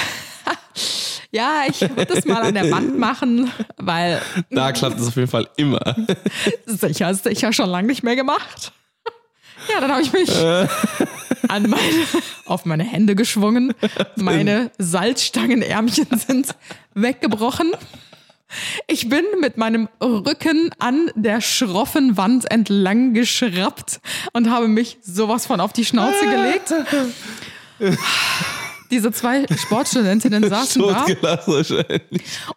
[1.31, 5.29] ja, ich würde das mal an der Wand machen, weil Da klappt es auf jeden
[5.29, 5.97] Fall immer.
[6.67, 8.73] sicher sicher schon lange nicht mehr gemacht.
[9.73, 10.31] Ja, dann habe ich mich
[11.49, 12.07] an meine,
[12.47, 13.75] auf meine Hände geschwungen.
[14.17, 16.49] Meine Salzstangenärmchen sind
[16.95, 17.73] weggebrochen.
[18.87, 24.01] Ich bin mit meinem Rücken an der schroffen Wand entlang geschraubt
[24.33, 26.73] und habe mich sowas von auf die Schnauze gelegt.
[28.93, 31.07] Diese zwei Sportstudentinnen saßen da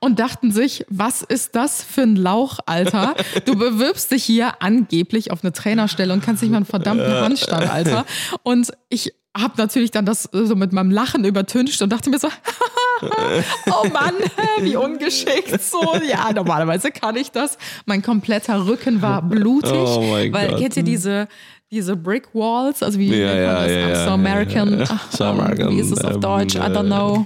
[0.02, 3.16] und dachten sich, was ist das für ein Lauch, Alter?
[3.46, 7.70] Du bewirbst dich hier angeblich auf eine Trainerstelle und kannst nicht mal einen verdammten Handstand,
[7.72, 8.06] Alter.
[8.44, 12.28] Und ich habe natürlich dann das so mit meinem Lachen übertüncht und dachte mir so,
[13.72, 14.14] oh Mann,
[14.62, 15.62] wie ungeschickt.
[15.62, 17.58] So, ja, normalerweise kann ich das.
[17.86, 20.60] Mein kompletter Rücken war blutig, Oh mein weil Gott.
[20.60, 21.28] kennt ihr diese
[21.72, 23.72] diese Brick Walls, also wie Ja, ja, das?
[23.72, 24.80] ja, ja, so ja, American.
[24.80, 24.86] ja.
[24.88, 26.56] Ach, So American, Wie ist es auf ähm, Deutsch?
[26.56, 27.26] I don't know.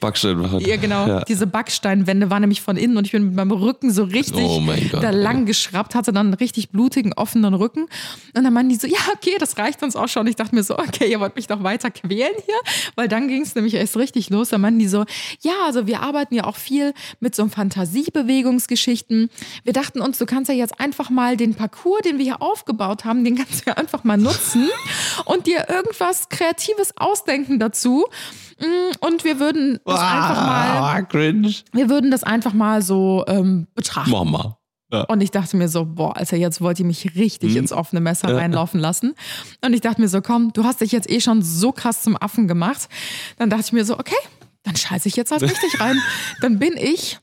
[0.00, 1.20] Backstein Ja, genau.
[1.28, 4.60] Diese Backsteinwände waren nämlich von innen und ich bin mit meinem Rücken so richtig Oh
[4.60, 7.82] mein Gott, da lang geschraubt, hatte dann einen richtig blutigen, offenen Rücken.
[8.34, 10.26] Und dann meinten die so, ja, okay, das reicht uns auch schon.
[10.26, 12.56] Ich dachte mir so, okay, ihr wollt mich doch weiter quälen hier,
[12.96, 14.48] weil dann ging es nämlich erst richtig los.
[14.48, 15.04] Da meinten die so,
[15.42, 19.30] ja, also wir arbeiten ja auch viel mit so Fantasiebewegungsgeschichten.
[19.64, 23.04] Wir dachten uns, du kannst ja jetzt einfach mal den Parcours, den wir hier aufgebaut
[23.04, 24.68] haben, den kannst du ja einfach mal nutzen
[25.24, 28.06] und dir irgendwas Kreatives ausdenken dazu.
[28.60, 31.52] Mm, Und wir würden das einfach mal Ah, cringe.
[31.72, 34.10] wir würden das einfach mal so ähm, betrachten.
[34.10, 34.56] Mama.
[34.92, 35.02] Ja.
[35.04, 38.34] Und ich dachte mir so, boah, Alter, jetzt wollt ihr mich richtig ins offene Messer
[38.36, 39.14] reinlaufen lassen.
[39.64, 42.16] Und ich dachte mir so, komm, du hast dich jetzt eh schon so krass zum
[42.16, 42.88] Affen gemacht.
[43.38, 44.16] Dann dachte ich mir so, okay,
[44.64, 45.96] dann scheiße ich jetzt halt richtig rein.
[46.40, 47.18] Dann bin ich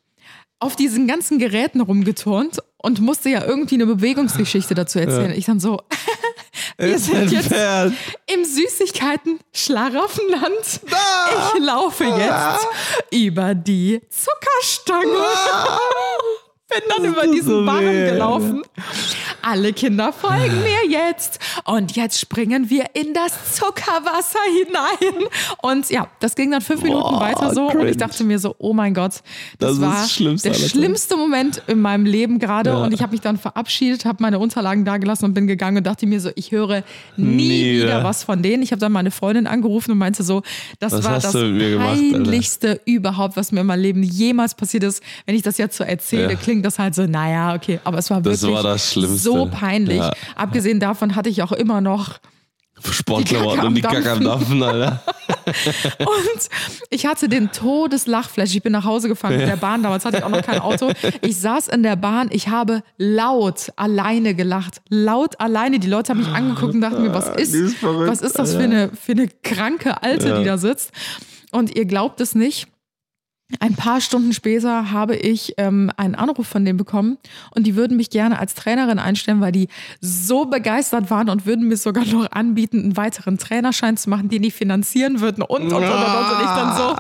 [0.60, 5.32] auf diesen ganzen Geräten rumgeturnt und musste ja irgendwie eine Bewegungsgeschichte dazu erzählen.
[5.38, 5.82] Ich dann so,
[6.78, 7.94] wir sind jetzt Pferd.
[8.28, 10.82] im Süßigkeiten Schlaraffenland.
[10.86, 12.68] Ich laufe jetzt
[13.12, 15.26] über die Zuckerstange.
[16.70, 18.62] Bin dann über diesen so Barren gelaufen.
[19.42, 21.40] Alle Kinder folgen mir jetzt.
[21.64, 25.28] Und jetzt springen wir in das Zuckerwasser hinein.
[25.62, 27.68] Und ja, das ging dann fünf Minuten Boah, weiter so.
[27.68, 27.90] Und cringe.
[27.92, 29.14] ich dachte mir so, oh mein Gott,
[29.60, 32.72] das, Das war Schlimmste der schlimmste Moment in meinem Leben gerade.
[32.72, 32.84] Ja.
[32.84, 35.88] Und ich habe mich dann verabschiedet, habe meine Unterlagen da gelassen und bin gegangen und
[35.88, 36.84] dachte mir so, ich höre
[37.16, 38.62] nie, Nie wieder was von denen.
[38.62, 40.42] Ich habe dann meine Freundin angerufen und meinte so,
[40.80, 44.84] das Was war das mir gemacht, peinlichste überhaupt, was mir in meinem Leben jemals passiert
[44.84, 45.02] ist.
[45.26, 46.36] Wenn ich das jetzt so erzähle, Ja.
[46.36, 49.18] klingt das halt so, naja, okay, aber es war Das wirklich war das Schlimmste.
[49.18, 49.98] so peinlich.
[50.00, 50.12] Ja.
[50.36, 52.20] Abgesehen davon hatte ich auch immer noch
[52.80, 55.02] Sportklamotten und die Kacke am Dampfen, Alter.
[56.00, 56.50] Und
[56.92, 58.54] ich hatte den Todeslachflash.
[58.56, 59.82] Ich bin nach Hause gefahren mit der Bahn.
[59.82, 60.92] Damals hatte ich auch noch kein Auto.
[61.22, 62.28] Ich saß in der Bahn.
[62.32, 64.82] Ich habe laut alleine gelacht.
[64.90, 65.80] Laut alleine.
[65.80, 68.38] Die Leute haben mich angeguckt und dachten mir, was ist, Die ist verrückt, was ist
[68.38, 70.38] das für eine, für eine kranke Alte, Ja.
[70.40, 70.92] die da sitzt?
[71.52, 72.68] Und ihr glaubt es nicht.
[73.62, 77.18] Ein paar Stunden später habe ich ähm, einen Anruf von denen bekommen
[77.56, 79.70] und die würden mich gerne als Trainerin einstellen, weil die
[80.02, 84.42] so begeistert waren und würden mir sogar noch anbieten, einen weiteren Trainerschein zu machen, den
[84.42, 85.92] die finanzieren würden und und und und, und.
[85.92, 86.96] und ich dann so.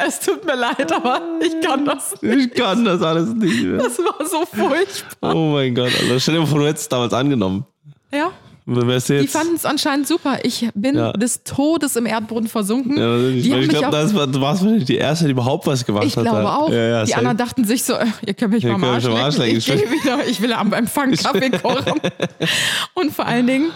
[0.00, 2.34] Es tut mir leid, aber ich kann das nicht.
[2.38, 3.78] Ich kann das alles nicht mehr.
[3.78, 5.34] Das war so furchtbar.
[5.34, 6.20] Oh mein Gott, Alter.
[6.20, 7.66] Stell dir vor, du hättest es damals angenommen.
[8.12, 8.30] Ja,
[8.68, 10.38] die fanden es anscheinend super.
[10.42, 11.12] Ich bin Ja.
[11.12, 12.98] des Todes im Erdboden versunken.
[12.98, 16.04] ja, ich mich glaube, das war, du warst wahrscheinlich die Erste, die überhaupt was gemacht
[16.04, 16.24] ich hat.
[16.24, 16.56] glaube da.
[16.56, 16.70] auch.
[16.70, 19.16] Ja, ja, die anderen dachten sich so, äh, ihr könnt mich Ihr mal am könnt
[19.16, 19.56] Arsch lecken.
[19.56, 19.90] Ich lecken.
[19.90, 21.94] gehe wieder, ich will am Empfang Kaffee kochen.
[22.94, 23.70] Und vor allen Dingen,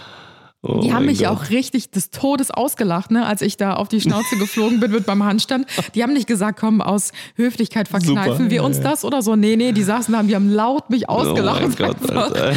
[0.65, 1.39] Oh Die haben mich ja Gott.
[1.39, 5.05] auch richtig des Todes ausgelacht, ne, als ich da auf die Schnauze geflogen bin mit
[5.05, 5.65] beim Handstand.
[5.93, 8.49] Die haben nicht gesagt, komm, aus Höflichkeit verkneifen Super.
[8.49, 9.35] wir uns das oder so.
[9.35, 11.63] Nee, nee, die saßen da, und die haben laut mich ausgelacht.
[11.65, 11.97] Oh Gott.
[12.15, 12.53] Alter.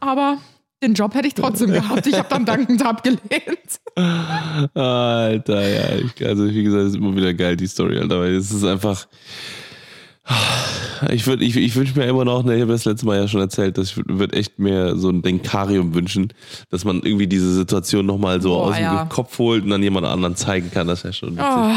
[0.00, 0.38] Aber
[0.82, 2.06] den Job hätte ich trotzdem gehabt.
[2.06, 3.80] Ich habe dann dankend abgelehnt.
[4.74, 5.96] Alter, ja.
[5.96, 8.20] Ich, also, wie gesagt, ist immer wieder geil, die Story, Alter.
[8.20, 9.06] Weil es ist einfach.
[11.10, 13.26] Ich, würd, ich, ich wünsche mir immer noch, ne, ich habe das letzte Mal ja
[13.26, 16.32] schon erzählt, dass ich würde echt mir so ein Denkarium wünschen,
[16.70, 19.04] dass man irgendwie diese Situation nochmal so Boah, aus dem ja.
[19.06, 20.86] Kopf holt und dann jemand anderen zeigen kann.
[20.86, 21.46] Das wäre schon witzig.
[21.46, 21.70] Oh,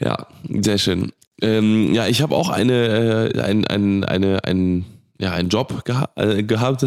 [0.00, 1.12] Ja, sehr schön.
[1.42, 4.86] Ähm, ja, ich habe auch eine, äh, ein, ein, eine, ein,
[5.18, 6.84] ja, einen Job geha äh, gehabt.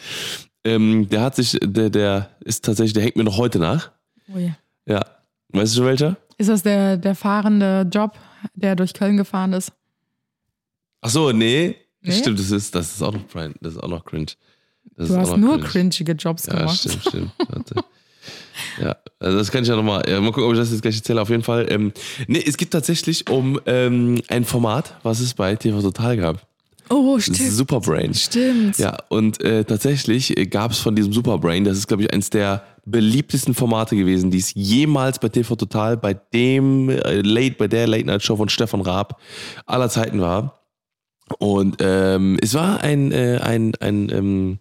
[0.64, 3.90] ähm, der hat sich, der, der ist tatsächlich, der hängt mir noch heute nach.
[4.34, 4.52] ui.
[4.86, 5.04] Ja.
[5.50, 6.16] Weißt du schon welcher?
[6.38, 8.18] Ist das der, der fahrende Job,
[8.54, 9.72] der durch Köln gefahren ist?
[11.00, 11.76] Ach so, nee.
[12.00, 12.12] Nee?
[12.12, 13.54] Stimmt, das ist, das ist auch noch cringe.
[13.60, 14.26] Das ist auch noch cringe.
[14.96, 15.68] Das Du hast nur cringe.
[15.68, 16.78] cringige Jobs Ja, gemacht.
[16.78, 17.32] stimmt, stimmt.
[17.48, 17.74] Warte.
[18.80, 20.96] Ja, also das kann ich ja nochmal, ja, mal gucken, ob ich das jetzt gleich
[20.96, 21.20] erzähle.
[21.20, 21.66] Auf jeden Fall.
[21.70, 21.92] Ähm,
[22.28, 26.46] nee, es geht tatsächlich um ähm, ein Format, was es bei TV Total gab.
[26.92, 27.38] Oh, stimmt.
[27.38, 28.12] Superbrain.
[28.12, 28.78] Stimmt.
[28.78, 32.64] Ja, und äh, tatsächlich gab es von diesem Superbrain, das ist, glaube ich, eins der
[32.84, 37.86] beliebtesten Formate gewesen, die es jemals bei TV Total, bei dem äh, Late, bei der
[37.86, 39.20] Late Night Show von Stefan Raab
[39.66, 40.60] aller Zeiten war.
[41.38, 44.58] Und ähm, es war ein, äh, ein, ein ähm,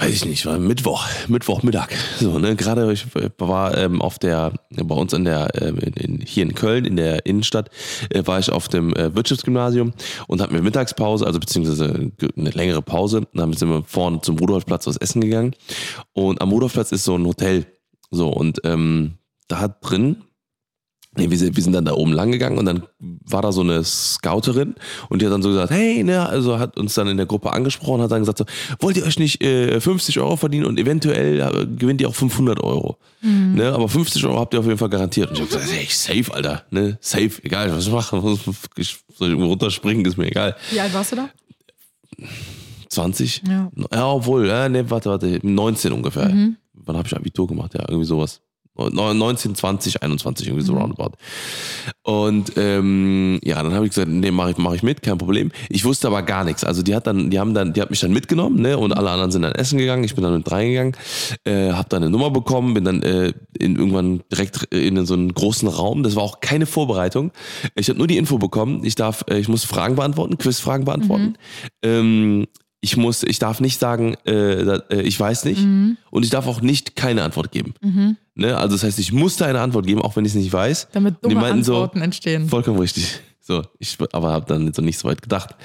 [0.00, 1.88] weiß ich nicht, war Mittwoch, Mittwochmittag.
[2.18, 3.06] So, ne, gerade ich
[3.38, 7.26] war ähm, auf der, bei uns in der, ähm, in, hier in Köln, in der
[7.26, 7.70] Innenstadt,
[8.08, 9.92] äh, war ich auf dem äh, Wirtschaftsgymnasium
[10.26, 13.26] und hatten wir Mittagspause, also beziehungsweise eine längere Pause.
[13.34, 15.54] Dann sind wir vorne zum Rudolfplatz was essen gegangen.
[16.12, 17.66] Und am Rudolfplatz ist so ein Hotel.
[18.10, 20.24] So, und ähm, da drin
[21.16, 23.82] wir, sind, wir sind dann da oben lang gegangen und dann war da so eine
[23.82, 24.76] Scouterin
[25.08, 27.52] und die hat dann so gesagt, hey, ne, also hat uns dann in der Gruppe
[27.52, 28.44] angesprochen, hat dann gesagt so,
[28.78, 32.60] wollt ihr euch nicht äh, 50 Euro verdienen und eventuell äh, gewinnt ihr auch 500
[32.60, 32.98] Euro.
[33.22, 35.30] Ne, aber 50 Euro habt ihr auf jeden Fall garantiert.
[35.30, 38.16] Und ich hab gesagt, hey, safe, Alter, ne, safe, egal, was ich mache,
[38.76, 40.56] ich soll ich irgendwo runterspringen, ist mir egal.
[40.70, 41.30] Wie alt warst du da?
[42.88, 43.42] 20?
[43.48, 43.70] Ja.
[43.92, 46.28] Ja, obwohl, ja, ne, warte, warte, 19 ungefähr.
[46.28, 46.56] Mhm.
[46.72, 47.74] Wann habe ich Abitur gemacht?
[47.74, 48.40] Ja, irgendwie sowas.
[48.88, 50.66] 19, 20, 21, irgendwie Mhm.
[50.66, 51.12] so roundabout.
[52.02, 55.52] Und ähm, ja, dann habe ich gesagt, nee, mache ich, mach ich mit, kein Problem.
[55.68, 56.64] Ich wusste aber gar nichts.
[56.64, 58.78] Also die hat dann, die haben dann, die hat mich dann mitgenommen, ne?
[58.78, 60.04] Und alle anderen sind dann essen gegangen.
[60.04, 60.96] Ich bin dann mit reingegangen,
[61.44, 65.32] äh, habe dann eine Nummer bekommen, bin dann äh, in, irgendwann direkt in so einen
[65.34, 66.02] großen Raum.
[66.02, 67.32] Das war auch keine Vorbereitung.
[67.74, 68.84] Ich habe nur die Info bekommen.
[68.84, 71.34] Ich darf, äh, ich muss Fragen beantworten, Quizfragen beantworten.
[71.82, 72.46] Ähm,
[72.80, 75.62] ich muss, ich darf nicht sagen, äh, da- äh, ich weiß nicht.
[76.10, 77.74] Und ich darf auch nicht keine Antwort geben.
[78.34, 78.56] Ne?
[78.56, 80.88] Also das heißt, ich musste eine Antwort geben, auch wenn ich es nicht weiß.
[80.92, 82.48] Damit dumme meinten so, Antworten entstehen.
[82.48, 83.20] Vollkommen richtig.
[83.42, 85.56] So, ich aber habe dann so nicht so weit gedacht.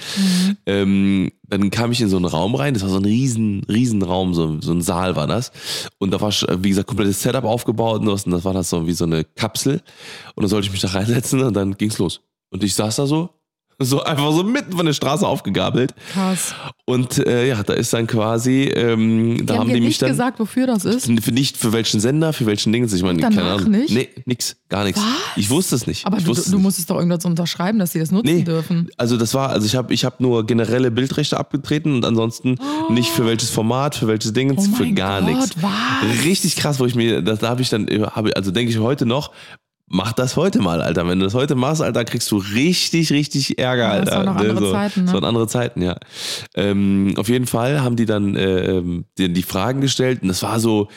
[0.65, 4.01] Ähm, dann kam ich in so einen Raum rein, das war so ein riesen, riesen
[4.01, 5.51] Raum, so, so ein Saal war das.
[5.99, 8.87] Und da war, wie gesagt, komplettes Setup aufgebaut und das, und das war das so
[8.87, 9.81] wie so eine Kapsel.
[10.35, 12.21] Und dann sollte ich mich da reinsetzen und dann ging's los.
[12.49, 13.29] Und ich saß da so,
[13.79, 15.93] so einfach so mitten von der Straße aufgegabelt.
[16.13, 16.53] Krass.
[16.85, 20.01] Und äh, ja, da ist dann quasi, ähm, Die da haben haben die mich nicht
[20.01, 20.09] dann.
[20.09, 21.05] gesagt, wofür das ist.
[21.23, 22.93] Für nicht für welchen Sender, für welchen Dings.
[22.93, 23.71] Ich meine, keine Ahnung.
[23.71, 23.91] nicht?
[23.91, 25.01] Nee, nix, gar nichts.
[25.35, 26.05] Ich wusste es nicht.
[26.05, 28.43] Aber du, du musstest doch irgendwas unterschreiben, dass sie das nutzen Nee.
[28.43, 28.89] dürfen.
[28.97, 32.57] Also das war, also ich habe ich hab nur generelle Bildrechte abgetreten und ansonsten
[32.89, 35.55] nicht für welches Format, für welches Ding, Oh für gar Gott, nichts.
[36.23, 39.05] Richtig krass, wo ich mir, das, da habe ich dann, hab, also denke ich heute
[39.05, 39.31] noch,
[39.87, 41.07] mach das heute mal, Alter.
[41.07, 44.05] Wenn du das heute machst, Alter, kriegst du richtig, richtig Ärger, Ja, Alter.
[44.05, 45.05] das waren noch Ne, andere so, Zeiten, ne?
[45.05, 45.95] Das waren andere Zeiten, ja.
[46.55, 50.41] Ähm, auf jeden Fall haben die dann äh, ähm, die, die Fragen gestellt und das
[50.43, 50.87] war so,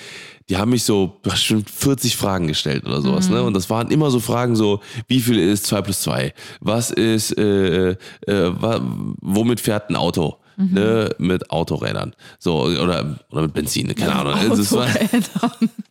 [0.49, 3.35] die haben mich so bestimmt 40 Fragen gestellt oder sowas, Mhm.
[3.35, 3.43] ne?
[3.43, 6.33] Und das waren immer so Fragen so, wie viel ist 2 plus 2?
[6.61, 7.97] Was ist, äh, äh,
[8.27, 8.81] wa,
[9.21, 10.37] womit fährt ein Auto?
[10.57, 10.75] Mhm.
[10.75, 12.15] Ne, mit Autorädern.
[12.41, 14.35] So, oder, oder mit Benzin, keine Ahnung.
[14.51, 15.23] Autorädern.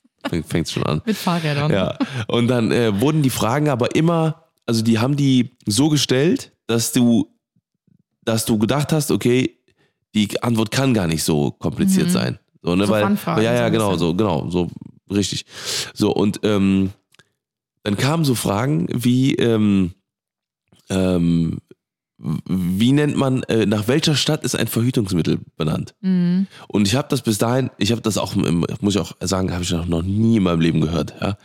[0.48, 1.02] fängt schon an.
[1.06, 1.72] Mit Fahrrädern.
[1.72, 1.98] Ja.
[2.28, 6.92] Und dann äh, wurden die Fragen aber immer, also die haben die so gestellt, dass
[6.92, 7.28] du,
[8.24, 9.58] dass du gedacht hast, okay,
[10.16, 12.40] die Antwort kann gar nicht so kompliziert sein.
[12.62, 12.88] So, ne, Mhm.
[12.88, 14.70] So weil, Fun-Fragen ja, ja, genau, so, genau, so,
[15.12, 15.46] richtig.
[15.94, 16.92] So, und ähm,
[17.84, 19.94] dann kamen so Fragen wie, ähm,
[20.90, 21.60] ähm,
[22.20, 25.94] wie nennt man, äh, nach welcher Stadt ist ein Verhütungsmittel benannt?
[26.02, 26.48] Mhm.
[26.68, 29.52] Und ich habe das bis dahin, ich habe das auch, im, muss ich auch sagen,
[29.52, 31.14] habe ich noch, noch nie in meinem Leben gehört.
[31.22, 31.38] Ja?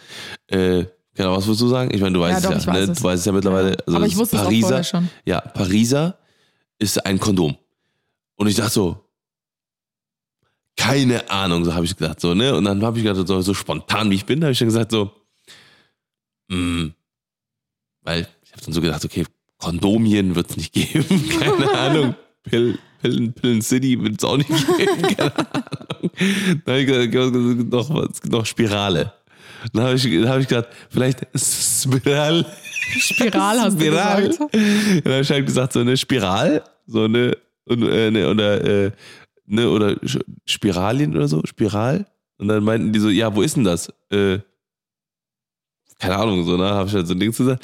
[0.47, 1.93] Äh, genau, was würdest du sagen?
[1.93, 2.79] Ich meine, du weißt doch, es ich ja, ne?
[2.81, 2.99] es.
[2.99, 3.71] du weißt es ja mittlerweile.
[3.71, 3.77] Ja.
[3.87, 5.09] Also Aber ich wusste es auch Pariser, vorher schon.
[5.27, 6.19] Ja, Pariser
[6.79, 7.57] ist ein Kondom.
[8.37, 9.05] Und ich dachte so,
[10.77, 12.57] keine Ahnung, so habe ich gedacht, so, ne?
[12.57, 14.91] Und dann habe ich gedacht, so, so spontan wie ich bin, habe ich dann gesagt,
[14.91, 15.11] so,
[16.49, 16.87] mm,
[18.01, 19.27] weil ich habe dann so gedacht, okay,
[19.63, 22.15] Kondomien wird es nicht geben, keine Ahnung.
[22.45, 26.11] Pill, Pillen, Pillen City wird es auch nicht geben, keine Ahnung.
[26.65, 29.13] Dann habe ich gesagt, noch, was- noch Spirale.
[29.73, 32.45] Dann habe ich, dann hab ich gedacht, vielleicht Spiral.
[32.99, 34.27] Spiral hast du Spiral.
[34.29, 34.55] gesagt.
[35.05, 38.91] Dann habe ich halt gesagt, so eine Spiral, so eine, und, äh, ne, oder, äh,
[39.47, 39.97] ne, oder
[40.47, 42.07] Spiralien oder so, Spiral.
[42.39, 43.89] Und dann meinten die so, ja, wo ist denn das?
[44.11, 44.39] Äh,
[45.99, 47.63] keine Ahnung, so, ne, habe ich halt so ein Ding gesagt.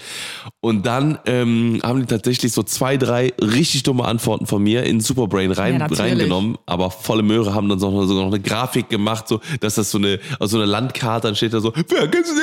[0.61, 5.01] Und dann ähm, haben die tatsächlich so zwei, drei richtig dumme Antworten von mir in
[5.01, 9.41] Superbrain rein, Ja, reingenommen, aber volle Möhre haben dann sogar noch eine Grafik gemacht, so,
[9.61, 12.35] dass das so eine, aus so einer Landkarte, dann steht da so, wer kennst du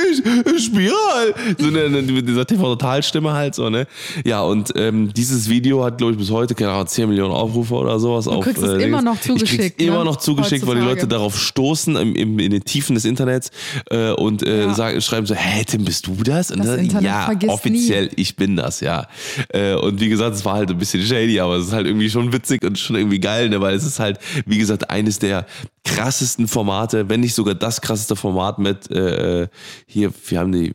[0.53, 0.63] nicht?
[0.63, 1.35] Spiral!
[1.57, 3.85] So eine, eine, mit dieser TV-Total-Stimme halt, so, ne?
[4.25, 7.73] Ja, und ähm, dieses Video hat, glaube ich, bis heute, keine Ahnung, 10 Millionen Aufrufe
[7.75, 8.25] oder sowas.
[8.25, 10.05] Du kriegst es immer noch zugeschickt, immer ne?
[10.05, 10.85] noch zugeschickt, weil die.
[10.85, 13.49] Leute darauf stoßen im, im, in den Tiefen des Internets
[13.89, 14.73] äh, und äh, Ja.
[14.73, 16.51] sagen, schreiben so, hä, Tim, bist du das?
[16.51, 19.07] Und Das dann, Internet ja, offiziell, ich bin das, ja.
[19.49, 22.09] Äh, und wie gesagt, es war halt ein bisschen shady, aber es ist halt irgendwie
[22.09, 25.45] schon witzig und schon irgendwie geil, ne, weil es ist halt, wie gesagt, eines der
[25.83, 29.47] krassesten Formate, wenn nicht sogar das krasseste Format mit äh,
[29.85, 30.73] hier, wir haben die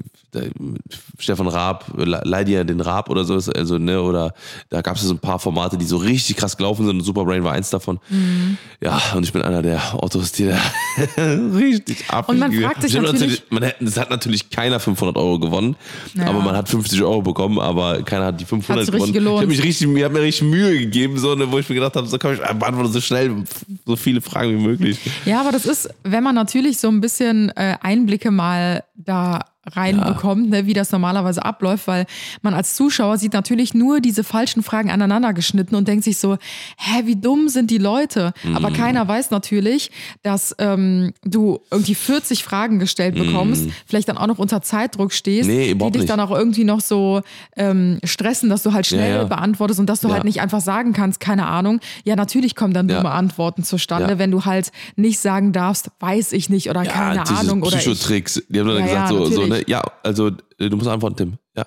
[1.18, 4.32] Stefan Raab, Le- leih dir den Raab oder so, also ne, oder
[4.68, 7.42] da gab es so ein paar Formate, die so richtig krass gelaufen sind und Superbrain
[7.44, 7.98] war eins davon.
[8.08, 8.56] Mhm.
[8.80, 10.58] Ja, und ich bin einer der Ottos, die da
[11.56, 12.28] richtig ab.
[12.28, 15.76] Und man fragt sich natürlich- man es hat natürlich keiner 500 Euro gewonnen,
[16.14, 16.26] Ja.
[16.26, 19.12] aber man hat 50 Euro bekommen, aber keiner hat die 500 Hat's richtig gewonnen.
[19.12, 19.36] gelohnt.
[19.36, 21.74] Ich habe mich richtig, mir hat mir richtig Mühe gegeben, so, ne, wo ich mir
[21.76, 23.44] gedacht habe, so komm ich beantworte so schnell
[23.86, 24.98] so viele Fragen wie möglich.
[25.24, 30.50] Ja, aber das ist, wenn man natürlich so ein bisschen äh, Einblicke mal da reinbekommt,
[30.50, 32.06] ne, wie das normalerweise abläuft, weil
[32.42, 36.36] man als Zuschauer sieht natürlich nur diese falschen Fragen aneinander geschnitten und denkt sich so,
[36.78, 38.32] hä, wie dumm sind die Leute?
[38.42, 38.56] Mhm.
[38.56, 39.90] Aber keiner weiß natürlich,
[40.22, 45.48] dass ähm, du irgendwie 40 Fragen gestellt bekommst, vielleicht dann auch noch unter Zeitdruck stehst,
[45.48, 45.56] Mhm.
[45.56, 47.20] Nee, die dich dann auch irgendwie noch so
[47.56, 49.24] ähm, stressen, dass du halt schnell Ja, ja.
[49.24, 50.14] beantwortest und dass du Ja.
[50.14, 51.80] halt nicht einfach sagen kannst, keine Ahnung.
[52.04, 52.96] Ja, natürlich kommen dann Ja.
[52.98, 54.18] dumme Antworten zustande, Ja.
[54.18, 57.76] wenn du halt nicht sagen darfst, weiß ich nicht oder keine Ahnung oder.
[57.78, 58.42] Psychotricks.
[58.48, 61.16] Die haben dann Ja, gesagt, ja, so, so, ne, ja, also äh, du musst antworten,
[61.16, 61.38] Tim.
[61.56, 61.66] Ja.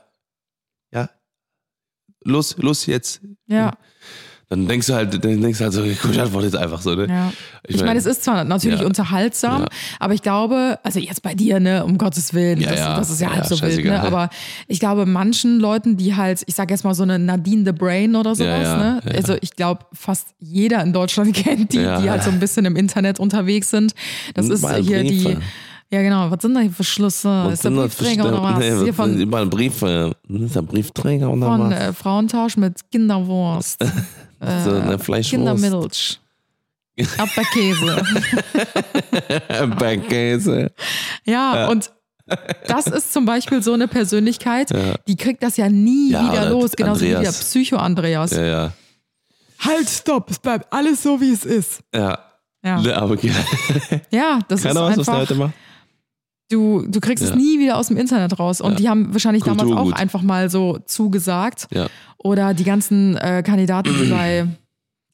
[0.94, 1.10] Ja.
[2.26, 3.22] Los, los jetzt.
[3.48, 3.74] Ja,
[4.50, 7.08] Dann denkst du halt, dann denkst du halt so, ich antworte jetzt einfach so, ne?
[7.08, 7.34] ja.
[7.68, 8.86] Ich Ich, mein- meine, es ist zwar natürlich Ja.
[8.86, 9.68] unterhaltsam, Ja.
[10.00, 13.34] aber ich glaube, also jetzt bei dir, ne, um Gottes Willen, das, das ist ja,
[13.34, 14.00] halb so wild, ne?
[14.02, 14.30] Aber
[14.68, 18.16] ich glaube, manchen Leuten, die halt, ich sag jetzt mal so eine Nadine the Brain
[18.16, 19.02] oder sowas, ne?
[19.16, 22.76] Also ich glaube, fast jeder in Deutschland kennt die, die halt so ein bisschen im
[22.76, 23.94] Internet unterwegs sind.
[24.36, 25.24] Das ist Mal hier die.
[25.24, 25.42] Briefe.
[25.94, 26.32] Ja, genau.
[26.32, 27.50] Was sind da hier für Schlüsse?
[27.54, 28.58] ist der Briefträger oder was?
[28.58, 31.80] Nee, Hier von, Immer ein Brief, äh, ist der Briefträger oder von was?
[31.80, 33.80] äh, Frauentausch mit Kinderwurst.
[34.40, 35.30] so eine Fleischwurst.
[35.30, 36.20] Kindermilch.
[36.98, 38.04] Erdbeerkäse.
[39.78, 40.72] Bergkäse.
[41.26, 41.92] ja, und
[42.68, 44.72] das ist zum Beispiel so eine Persönlichkeit,
[45.08, 47.40] die kriegt das ja nie Ja, wieder los, genauso wie der Andreas.
[47.40, 48.32] Psycho-Andreas.
[48.32, 48.74] Ja, ja.
[49.60, 51.82] Halt, stopp, es bleibt alles so, wie es ist.
[51.94, 52.18] Ja.
[52.64, 53.32] Ja, Aber okay.
[54.10, 55.54] ja das keiner ist weiß, was der einfach, heute macht.
[56.54, 57.36] Du, du kriegst es Ja.
[57.36, 58.62] nie wieder aus dem Internet raus.
[58.62, 58.78] Und Ja.
[58.78, 60.00] die haben wahrscheinlich damals auch Kulturgut.
[60.00, 61.68] einfach mal so zugesagt.
[61.72, 61.88] Ja.
[62.18, 64.48] Oder die ganzen äh, Kandidaten, die bei,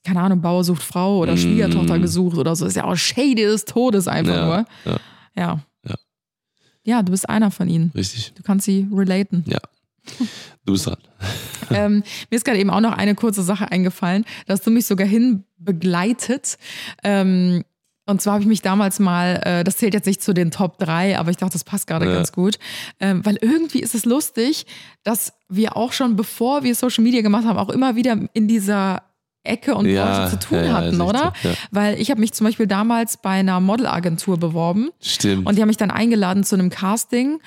[0.06, 1.38] keine Ahnung, Bauer sucht Frau oder Mm.
[1.38, 4.66] Schwiegertochter gesucht oder so, ist ja auch shady des Todes einfach Ja, nur.
[4.86, 4.98] ja.
[5.36, 5.60] Ja.
[5.88, 5.96] Ja.
[6.84, 7.92] Ja, du bist einer von ihnen.
[7.96, 8.34] Richtig.
[8.36, 9.44] Du kannst sie relaten.
[9.48, 9.60] Ja.
[10.66, 10.98] Du bist dran.
[11.72, 14.86] ähm, mir ist gerade eben auch noch eine kurze Sache eingefallen, da hast du mich
[14.86, 16.58] sogar hin begleitet.
[17.04, 17.64] Ähm,
[18.10, 20.78] und zwar habe ich mich damals mal, äh, das zählt jetzt nicht zu den Top
[20.80, 22.14] 3, aber ich dachte, das passt gerade Ja.
[22.14, 22.58] ganz gut.
[23.00, 24.66] Ähm, weil irgendwie ist es lustig,
[25.04, 29.04] dass wir auch schon, bevor wir Social Media gemacht haben, auch immer wieder in dieser
[29.44, 31.34] Ecke und Ja, Branche zu tun ja, ja, hatten, echt oder?
[31.44, 31.52] ja.
[31.72, 35.48] Weil ich habe mich zum Beispiel damals bei einer Modelagentur beworben Stimmt.
[35.48, 37.40] und die haben mich dann eingeladen zu einem Casting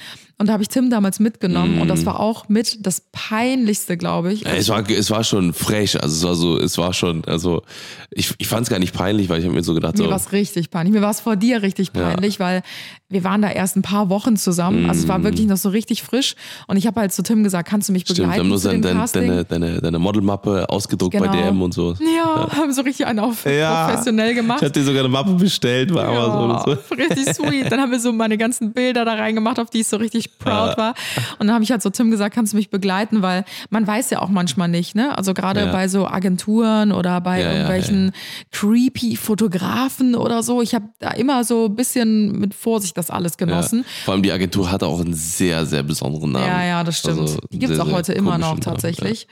[0.42, 1.88] und da habe ich Tim damals mitgenommen und Mm.
[1.88, 4.42] das war auch mit das peinlichste, glaube ich.
[4.42, 7.62] Ja, es war, es war schon frech, also es war so, es war schon, also
[8.10, 10.10] ich, ich fand es gar nicht peinlich, weil ich habe mir so gedacht, Mir so,
[10.10, 10.92] war es richtig peinlich.
[10.94, 12.10] Mir war es vor dir richtig Ja.
[12.10, 12.62] peinlich, weil
[13.08, 14.88] wir waren da erst ein paar Wochen zusammen.
[14.88, 16.34] Also es war wirklich noch so richtig frisch.
[16.66, 18.06] Und ich habe halt zu Tim gesagt, kannst du mich Mm.
[18.06, 21.32] stimmt, wir begleiten haben nur zu deine, dem deine, deine, deine, Modelmappe ausgedruckt bei Genau.
[21.32, 21.94] DM und so.
[22.16, 23.86] ja, haben so richtig einen auf Ja.
[23.88, 24.62] professionell Ich gemacht.
[24.62, 26.94] hatte dir sogar eine Mappe bestellt bei Amazon Ja, und so.
[26.94, 27.70] richtig sweet.
[27.70, 30.76] Dann haben wir so meine ganzen Bilder da reingemacht, auf die ich so richtig proud
[30.76, 30.94] war.
[31.38, 34.10] Und dann habe ich halt so Tim gesagt, kannst du mich begleiten, weil man weiß
[34.10, 35.16] ja auch manchmal nicht, ne?
[35.16, 35.72] Also gerade Ja.
[35.72, 38.12] bei so Agenturen oder bei Ja, ja, irgendwelchen
[38.50, 40.62] creepy Fotografen oder so.
[40.62, 43.46] Ich habe da immer so ein bisschen mit Vorsicht das alles Ja.
[43.46, 43.84] genossen.
[44.04, 46.46] Vor allem die Agentur hatte auch einen sehr, sehr besonderen Namen.
[46.46, 47.20] Ja, ja, das stimmt.
[47.20, 49.26] Also die gibt es auch heute immer noch komischen Namen, tatsächlich.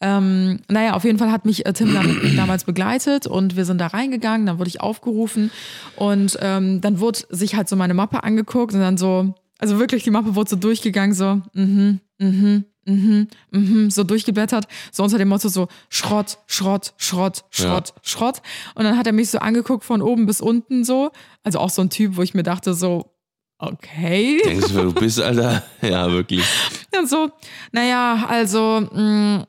[0.00, 3.78] Ähm, naja, auf jeden Fall hat mich äh, Tim dann damals begleitet und wir sind
[3.80, 5.50] da reingegangen, dann wurde ich aufgerufen
[5.96, 10.02] und ähm, dann wurde sich halt so meine Mappe angeguckt und dann so, also wirklich
[10.02, 15.28] die Mappe wurde so durchgegangen, so, mhm, mhm, mhm, mhm, so durchgeblättert, so unter dem
[15.28, 18.42] Motto so Schrott, Schrott, Schrott, Schrott, Schrott.
[18.74, 21.12] Und dann hat er mich so angeguckt von oben bis unten so,
[21.44, 23.14] also auch so ein Typ, wo ich mir dachte so,
[23.58, 24.40] okay.
[24.42, 24.50] Ja.
[24.50, 25.62] Denkst du, wer du bist, Alter?
[25.80, 26.44] Ja, wirklich.
[26.90, 27.30] Dann so,
[27.70, 29.46] naja, also mh,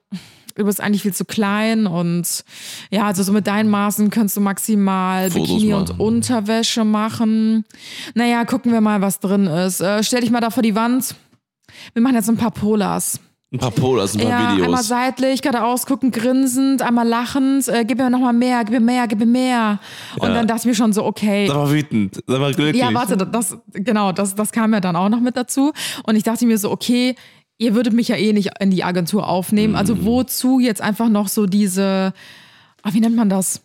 [0.56, 2.44] du bist eigentlich viel zu klein und
[2.92, 6.00] ja, also so mit deinen Maßen könntest du maximal Fotos Bikini und machen.
[6.02, 7.66] Unterwäsche machen.
[8.16, 9.80] Naja, gucken wir mal, was drin ist.
[9.82, 11.16] Äh, stell dich mal da vor die Wand.
[11.94, 13.20] Wir machen jetzt ein paar Polas.
[13.52, 14.88] Ein paar Polas, ein paar Ja, einmal Videos.
[14.88, 17.68] seitlich, geradeaus gucken, grinsend, einmal lachend.
[17.68, 19.80] Äh, gib mir noch mal mehr, gib mir mehr, gib mir mehr.
[20.18, 20.34] Und Ja.
[20.34, 21.46] dann dachte ich mir schon so, okay.
[21.48, 22.82] Sei mal wütend, sei mal glücklich.
[22.82, 25.72] Ja, warte, das, genau, das, das kam ja dann auch noch mit dazu.
[26.08, 27.14] Und ich dachte mir so, okay,
[27.58, 29.74] ihr würdet mich ja eh nicht in die Agentur aufnehmen.
[29.74, 29.80] Mhm.
[29.80, 32.14] Also wozu jetzt einfach noch so diese,
[32.82, 33.62] ah, wie nennt man das?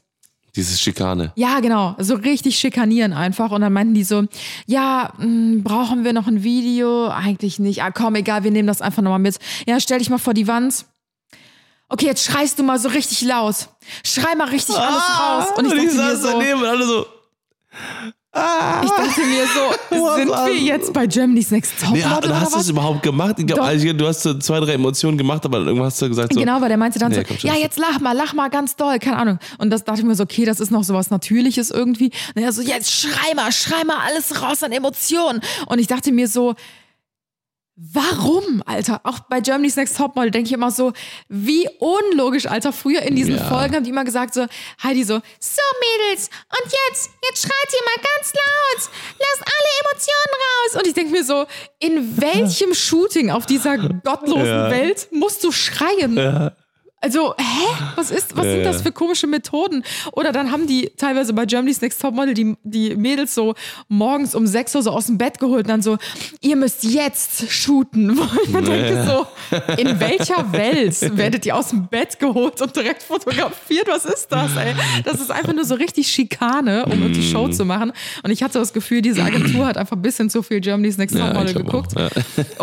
[0.57, 1.33] Dieses Schikane.
[1.37, 3.51] Ja, genau, so richtig schikanieren einfach.
[3.53, 4.25] Und dann meinten die so,
[4.67, 7.09] ja, mh, brauchen wir noch ein Video?
[7.09, 7.83] Eigentlich nicht.
[7.83, 9.39] Ah, komm, egal, wir nehmen das einfach nochmal mit.
[9.67, 10.87] Ja, stell dich mal vor die Wand.
[11.89, 13.69] Okay, jetzt schreist du mal so richtig laut.
[14.05, 15.47] Schrei mal richtig alles raus.
[15.57, 17.07] Und ich dachte mir so, daneben und alle so.
[18.35, 22.59] Ich dachte mir so, sind wir jetzt bei Germany's Next Topmodel Nee, oder hast du
[22.61, 23.37] es überhaupt gemacht?
[23.39, 23.67] Ich glaub, Doch.
[23.67, 26.41] also, du hast so zwei, drei Emotionen gemacht, aber irgendwann hast du gesagt so.
[26.41, 28.77] Genau, weil der meinte dann Nee, so, komm ja, jetzt lach mal, lach mal ganz
[28.77, 29.39] doll, keine Ahnung.
[29.59, 32.11] Und das dachte ich mir so, okay, das ist noch so was Natürliches irgendwie.
[32.35, 35.41] Und er so, jetzt schrei mal, schrei mal alles raus an Emotionen.
[35.67, 36.55] Und ich dachte mir so,
[37.81, 39.01] Warum, Alter?
[39.05, 40.93] Auch bei Germany's Next Topmodel denke ich immer so,
[41.29, 42.73] wie unlogisch, Alter.
[42.73, 43.45] Früher in diesen Ja.
[43.45, 44.47] Folgen haben die immer gesagt so,
[44.83, 50.35] Heidi so, so Mädels, und jetzt, jetzt schreit ihr mal ganz laut, lasst alle Emotionen
[50.43, 50.75] raus.
[50.81, 51.47] Und ich denke mir so,
[51.79, 54.71] in welchem Shooting auf dieser gottlosen Ja.
[54.73, 56.17] Welt musst du schreien?
[57.01, 57.45] Also, hä?
[57.97, 58.83] Was ist, was Ja, sind das ja.
[58.83, 59.85] für komische Methoden?
[60.13, 63.55] Oder dann haben die teilweise bei Germany's Next Topmodel die, die Mädels so
[63.89, 65.97] morgens um 6 Uhr so aus dem Bett geholt und dann so,
[66.41, 68.17] ihr müsst jetzt shooten.
[68.19, 69.27] Wo ich mir denke so,
[69.77, 73.87] in welcher Welt werdet ihr aus dem Bett geholt und direkt fotografiert?
[73.87, 74.75] Was ist das, ey?
[75.05, 77.23] Das ist einfach nur so richtig Schikane, um Mm.
[77.23, 77.93] Show zu machen.
[78.25, 81.17] Und ich hatte das Gefühl, diese Agentur hat einfach ein bisschen zu viel Germany's Next
[81.17, 81.93] Ja, Topmodel glaub geguckt.
[81.97, 82.09] ja.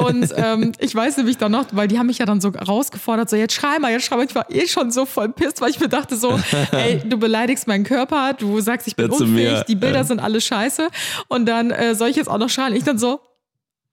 [0.03, 3.29] Und ähm, ich weiß nämlich dann noch, weil die haben mich ja dann so rausgefordert,
[3.29, 4.24] so jetzt schrei mal, jetzt schrei mal.
[4.25, 6.39] Ich war eh schon so voll pisst, weil ich mir dachte so,
[6.71, 9.99] ey, du beleidigst meinen Körper, du sagst, ich bin Ja, zu unfähig, mir, die Bilder
[9.99, 10.03] ja.
[10.03, 10.89] sind alle scheiße.
[11.27, 12.75] Und dann äh, soll ich jetzt auch noch schreien.
[12.75, 13.19] Ich dann so,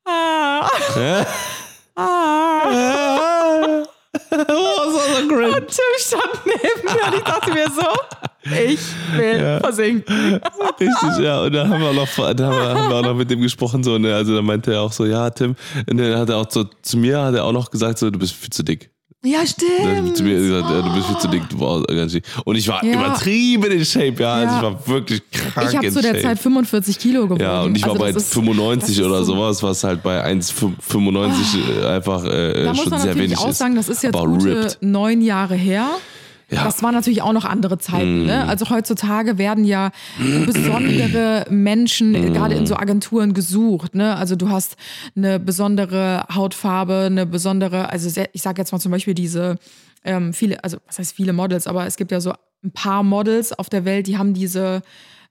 [0.05, 0.69] ah,
[1.97, 3.83] ah.
[4.33, 5.57] oh, so, so cringe.
[5.57, 7.87] Und Tim stand neben mir und ich dachte mir so,
[8.45, 8.81] ich
[9.17, 10.41] will versinken.
[10.81, 11.43] Richtig, ja.
[11.43, 13.41] Und da haben wir auch noch, da haben wir, haben wir auch noch mit dem
[13.41, 14.15] gesprochen, so, ne?
[14.15, 15.55] Also da meinte er auch so, ja, Tim.
[15.89, 18.19] Und dann hat er auch so, zu mir hat er auch noch gesagt, so, du
[18.19, 18.92] bist viel zu dick.
[19.25, 20.19] Ja, stimmt.
[20.19, 20.25] du
[20.95, 22.17] bist viel zu dick, du brauchst ganz.
[22.45, 22.93] Und ich war Ja.
[22.95, 24.33] übertrieben in Shape, ja.
[24.35, 24.57] Also Ja.
[24.57, 26.23] ich war wirklich krank Ich habe zu der Shape.
[26.23, 27.41] Zeit 45 Kilo gewogen.
[27.41, 29.85] ja, und ich war Also bei das ist- 95 das ist oder so- sowas, was
[29.85, 33.59] halt bei 1,95 äh, einfach äh, Da muss schon man sehr natürlich wenig auch ist.
[33.59, 34.79] sagen, das ist jetzt gute ripped.
[34.81, 35.89] neun Jahre her.
[36.53, 36.61] Ja.
[36.61, 36.65] Mm.
[36.65, 38.27] Das waren natürlich auch noch andere Zeiten.
[38.27, 38.47] Ne?
[38.47, 39.91] Also heutzutage werden ja
[40.47, 42.33] besondere Menschen Mm.
[42.35, 43.95] gerade in so Agenturen gesucht.
[43.95, 44.15] Ne?
[44.17, 44.77] Also du hast
[45.17, 49.59] eine besondere Hautfarbe, eine besondere, also sehr, ich sage jetzt mal zum Beispiel diese
[50.05, 52.33] ähm, viele, also was heißt viele Models, aber es gibt ja so
[52.65, 54.83] ein paar Models auf der Welt, die haben diese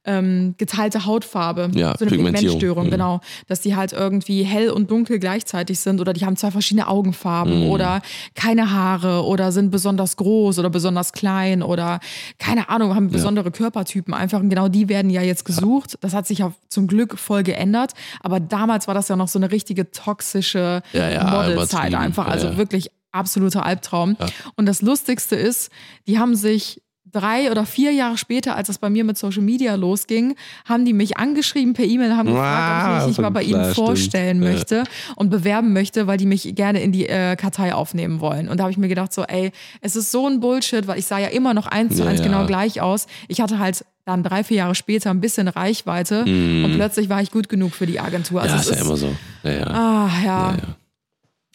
[0.06, 2.16] ähm, geteilte Hautfarbe, Ja, so eine.
[2.16, 2.92] Pigmentstörung, Mhm.
[2.92, 6.88] genau, dass die halt irgendwie hell und dunkel gleichzeitig sind oder die haben zwei verschiedene
[6.88, 7.70] Augenfarben Mhm.
[7.70, 8.02] oder
[8.34, 12.00] keine Haare oder sind besonders groß oder besonders klein oder
[12.40, 15.98] keine Ahnung, haben besondere Körpertypen einfach und genau die werden ja jetzt gesucht.
[16.02, 17.92] Das hat sich ja zum Glück voll geändert,
[18.22, 22.32] aber damals war das ja noch so eine richtige toxische Ja, ja, Modelzeit einfach, Ja,
[22.34, 22.58] also ja.
[22.58, 24.16] wirklich absoluter Albtraum.
[24.56, 25.70] Und das Lustigste ist,
[26.08, 26.81] die haben sich
[27.12, 30.36] drei oder vier Jahre später, als es bei mir mit Social Media losging,
[30.66, 33.54] haben die mich angeschrieben per E-Mail, haben gefragt, ob ich mich nicht mal bei ihnen
[33.62, 33.88] klar, stimmt.
[33.88, 34.50] vorstellen Ja.
[34.52, 34.84] möchte
[35.16, 38.48] und bewerben möchte, weil die mich gerne in die äh, Kartei aufnehmen wollen.
[38.48, 39.52] Und da habe ich mir gedacht, so, ey,
[39.82, 42.20] es ist so ein Bullshit, weil ich sah ja immer noch eins zu Ja, eins
[42.20, 42.26] ja.
[42.26, 43.08] genau gleich aus.
[43.28, 47.30] Ich hatte halt dann drei, vier Jahre später ein bisschen Reichweite und plötzlich war ich
[47.32, 48.42] gut genug für die Agentur.
[48.42, 48.58] Also Mm.
[48.58, 49.16] ja, ist ja immer so.
[49.44, 49.64] Ja, ja.
[49.68, 50.26] Ah, ja.
[50.26, 50.76] ja, ja.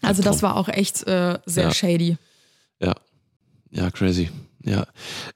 [0.03, 1.71] Also das war auch echt äh, sehr Ja.
[1.73, 2.17] shady.
[2.81, 2.95] Ja,
[3.73, 4.31] ja crazy.
[4.67, 4.85] Ja.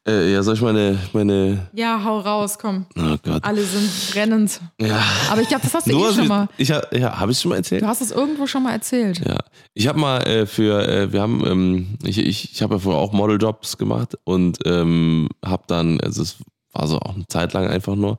[0.07, 1.69] Äh, ja, soll ich meine, meine.
[1.73, 2.87] Ja, hau raus, komm.
[2.99, 3.45] Oh Gott.
[3.45, 4.61] Alle sind brennend.
[4.81, 5.01] Ja.
[5.31, 6.49] Aber ich glaube, das hast du eh schon mal.
[6.59, 7.83] Ich, hab- ja, habe ich schon mal erzählt?
[7.83, 9.21] Du hast es irgendwo schon mal erzählt.
[9.25, 9.39] Ja,
[9.75, 13.01] ich habe mal äh, für, äh, wir haben, ähm, ich, ich, ich habe ja vorher
[13.01, 16.37] auch Modeljobs gemacht und ähm, habe dann, also es
[16.73, 18.19] war so auch eine Zeit lang einfach nur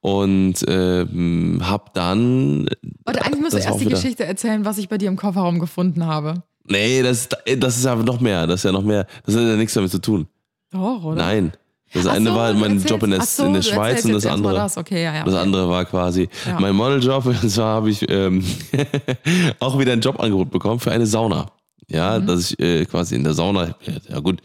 [0.00, 2.66] und ähm, habe dann,
[3.08, 6.06] Oder eigentlich musst du erst die Geschichte erzählen, was ich bei dir im Kofferraum gefunden
[6.06, 6.42] habe.
[6.68, 7.28] nee, das,
[7.58, 9.90] das ist aber noch mehr, das ist ja noch mehr, das hat ja nichts damit
[9.90, 10.26] zu tun.
[10.72, 11.16] Doch, oder?
[11.16, 11.52] Nein,
[11.92, 14.12] das eine so, war du mein erzählst- Job in der, so, in der Schweiz und
[14.12, 14.54] das andere.
[14.54, 14.76] Das.
[14.78, 15.42] Okay, ja, ja, Das okay.
[15.42, 16.58] andere war quasi Ja.
[16.58, 18.42] mein Modeljob und zwar habe ich ähm,
[19.60, 21.50] auch wieder ein Jobangebot bekommen für eine Sauna.
[21.88, 22.26] Ja, Mhm.
[22.26, 23.74] dass ich äh, quasi in der Sauna,
[24.08, 24.40] ja gut,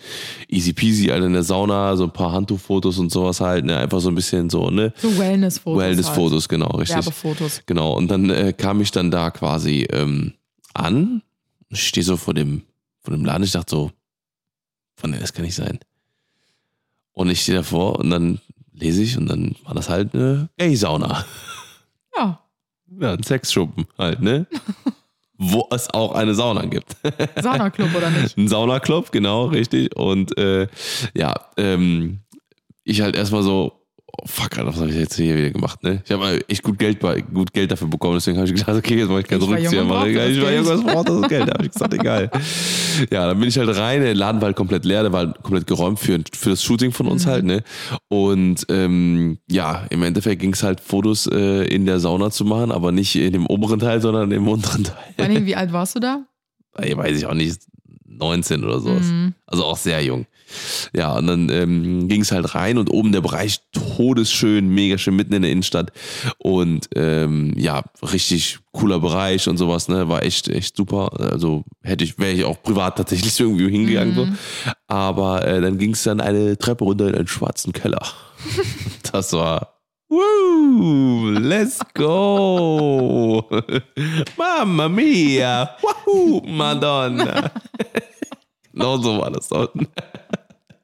[0.50, 4.02] easy peasy, halt in der Sauna, so ein paar Handtuchfotos und sowas halt, ne, einfach
[4.02, 5.80] so ein bisschen so, ne, So Wellness-Fotos.
[5.82, 6.80] Wellness-Fotos, genau, Halt.
[6.80, 6.96] richtig.
[6.98, 7.62] Werbefotos.
[7.66, 10.34] Genau, und dann äh, kam ich dann da quasi ähm,
[10.74, 11.22] an,
[11.70, 12.64] ich stehe so vor dem,
[13.02, 13.92] vor dem Laden, ich dachte so,
[14.96, 15.80] von der, das kann nicht sein.
[17.18, 18.40] Und ich stehe davor und dann
[18.74, 21.26] lese ich und dann war das halt eine Gay-Sauna.
[22.16, 22.40] Ja,
[23.02, 24.46] Ja, ein Sexschuppen halt, ne?
[25.40, 26.96] Wo es auch eine Sauna gibt.
[27.42, 28.38] Saunaclub oder nicht?
[28.38, 29.96] Ein Saunaclub, genau, richtig.
[29.96, 30.68] Und äh,
[31.16, 32.20] ja, ähm,
[32.84, 36.02] ich halt erstmal so, oh, fuck, Alter, was habe ich jetzt hier wieder gemacht, ne?
[36.06, 38.98] Ich habe echt gut Geld, bei, gut Geld dafür bekommen, deswegen habe ich gedacht, okay,
[38.98, 39.80] jetzt mache ich keinen Ich war Rückzieher.
[39.80, 40.00] jung Mache.
[40.00, 40.66] brauchte das Ich war Geld.
[40.66, 41.48] jung, was braucht das Geld?
[41.50, 42.32] Da habe ich gesagt, egal.
[43.12, 45.42] Ja, dann bin ich halt rein, der Laden war halt komplett leer, der war halt
[45.44, 47.30] komplett geräumt für, für das Shooting von uns Mhm.
[47.30, 47.64] halt, ne?
[48.08, 52.72] Und ähm, ja, im Endeffekt ging es halt, Fotos äh, in der Sauna zu machen,
[52.72, 54.84] aber nicht in dem oberen Teil, sondern im unteren
[55.18, 55.46] Teil.
[55.46, 56.26] Wie alt warst du da?
[56.78, 57.60] Ey, weiß ich auch nicht,
[58.06, 59.06] 19 oder sowas.
[59.08, 59.34] Mhm.
[59.46, 60.26] Also auch sehr jung.
[60.96, 65.16] Ja, und dann ähm, ging es halt rein und oben der Bereich todesschön, mega schön
[65.16, 65.92] mitten in der Innenstadt.
[66.38, 70.08] Und ähm, ja, richtig cooler Bereich und sowas, ne?
[70.10, 71.10] War echt, echt super.
[71.20, 74.16] Also hätte ich, wäre ich auch privat tatsächlich irgendwie hingegangen.
[74.16, 74.28] So.
[74.88, 78.02] Aber äh, dann ging es dann eine Treppe runter in einen schwarzen Keller.
[79.12, 79.74] das war.
[80.10, 83.46] Woo, let's go.
[84.38, 85.76] Mamma mia.
[85.82, 87.52] Wahoo, Madonna.
[88.78, 89.74] Genau so war das dort.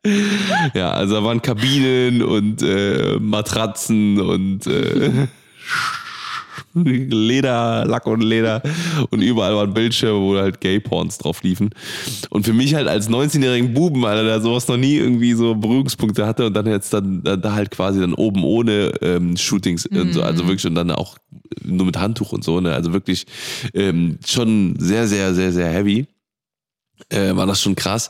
[0.74, 5.28] ja, also da waren Kabinen und äh, Matratzen und äh,
[6.74, 8.62] Leder, Lack und Leder
[9.12, 11.70] und überall waren Bildschirme, wo halt Gay-Porns drauf liefen.
[12.30, 16.26] Und für mich halt als 19-jährigen Buben, Alter, der sowas noch nie irgendwie so Berührungspunkte
[16.26, 20.24] hatte und dann jetzt dann da, halt quasi dann oben ohne ähm, Shootings und so,
[20.24, 21.18] also wirklich und dann auch
[21.64, 23.26] nur mit Handtuch und so, ne, also wirklich
[23.74, 26.08] ähm, schon sehr, sehr, sehr, sehr heavy.
[27.10, 28.10] Äh, war das schon krass.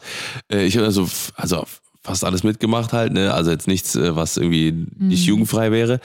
[0.51, 1.65] Äh, ich habe also, also
[2.01, 5.99] fast alles mitgemacht halt, ne, also jetzt nichts, äh, was irgendwie nicht jugendfrei wäre.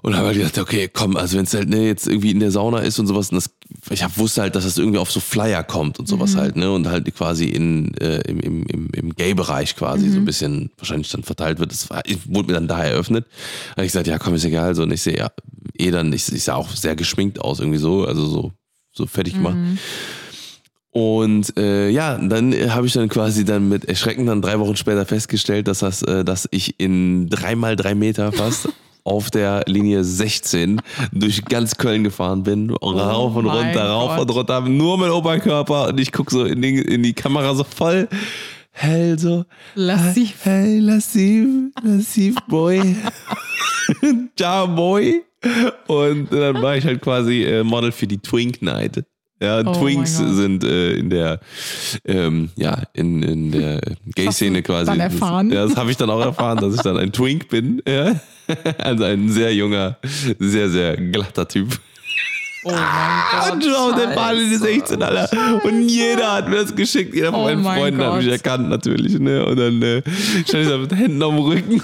[0.00, 2.52] Und habe halt gedacht, okay, komm, also wenn es halt ne, jetzt irgendwie in der
[2.52, 3.50] Sauna ist und sowas, und das,
[3.90, 6.70] ich hab, wusste halt, dass das irgendwie auf so Flyer kommt und sowas halt, ne?
[6.70, 11.10] Und halt quasi in, äh, im, im, im, im Gay-Bereich quasi so ein bisschen wahrscheinlich
[11.10, 11.72] dann verteilt wird.
[11.72, 13.26] Das war, ich, wurde mir dann da eröffnet.
[13.70, 14.74] Da habe ich gesagt, ja, komm, ist egal.
[14.76, 15.30] So, und ich sehe ja,
[15.76, 18.52] eh dann, ich, ich sah auch sehr geschminkt aus, irgendwie so, also so,
[18.92, 19.56] so fertig gemacht.
[20.98, 24.74] Und äh, ja, dann äh, habe ich dann quasi dann mit Erschrecken dann drei Wochen
[24.74, 28.68] später festgestellt, dass das, äh, dass ich in dreimal drei Meter fast
[29.04, 30.82] auf der Linie 16
[31.12, 34.28] durch ganz Köln gefahren bin, rauf und Oh runter, rauf Gott.
[34.28, 37.62] und runter, nur mit Oberkörper und ich guck so in die, in die Kamera so
[37.62, 38.08] voll
[38.72, 39.44] hell so.
[39.76, 40.34] Lassiv.
[40.42, 41.46] Hey, lassiv,
[41.80, 42.96] lassiv Boy.
[44.36, 45.22] Ciao Boy.
[45.86, 49.04] Und dann war ich halt quasi äh, Model für die Twink Night.
[49.40, 51.40] Ja, Oh Twinks sind äh, in der,
[52.04, 53.80] ähm, ja, in, in der
[54.14, 54.86] Gay-Szene quasi.
[54.86, 55.48] dann erfahren?
[55.50, 57.82] Das, ja, das habe ich dann auch erfahren, dass ich dann ein Twink bin.
[57.86, 58.16] Ja.
[58.78, 59.98] Also ein sehr junger,
[60.38, 61.78] sehr, sehr glatter Typ.
[62.64, 63.70] Oh mein Und Gott.
[63.72, 64.64] schau, der war in die Scheiße.
[64.64, 65.64] 16, Alter.
[65.64, 67.14] Und jeder hat mir das geschickt.
[67.14, 68.32] Jeder von Oh meinen mein Freunden hat mich Gott.
[68.32, 69.18] erkannt, natürlich.
[69.18, 69.44] Ne?
[69.46, 70.02] Und dann äh,
[70.46, 71.82] stand ich da mit Händen am Rücken.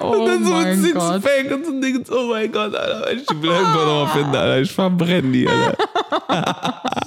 [0.00, 1.22] Oh und dann so ein Gott.
[1.22, 2.04] Sixpack und so ein Ding.
[2.10, 3.12] Oh mein Gott, Alter.
[3.12, 4.60] Ich will irgendwann noch mal finden, Alter.
[4.60, 5.76] Ich verbrenne die, Alter.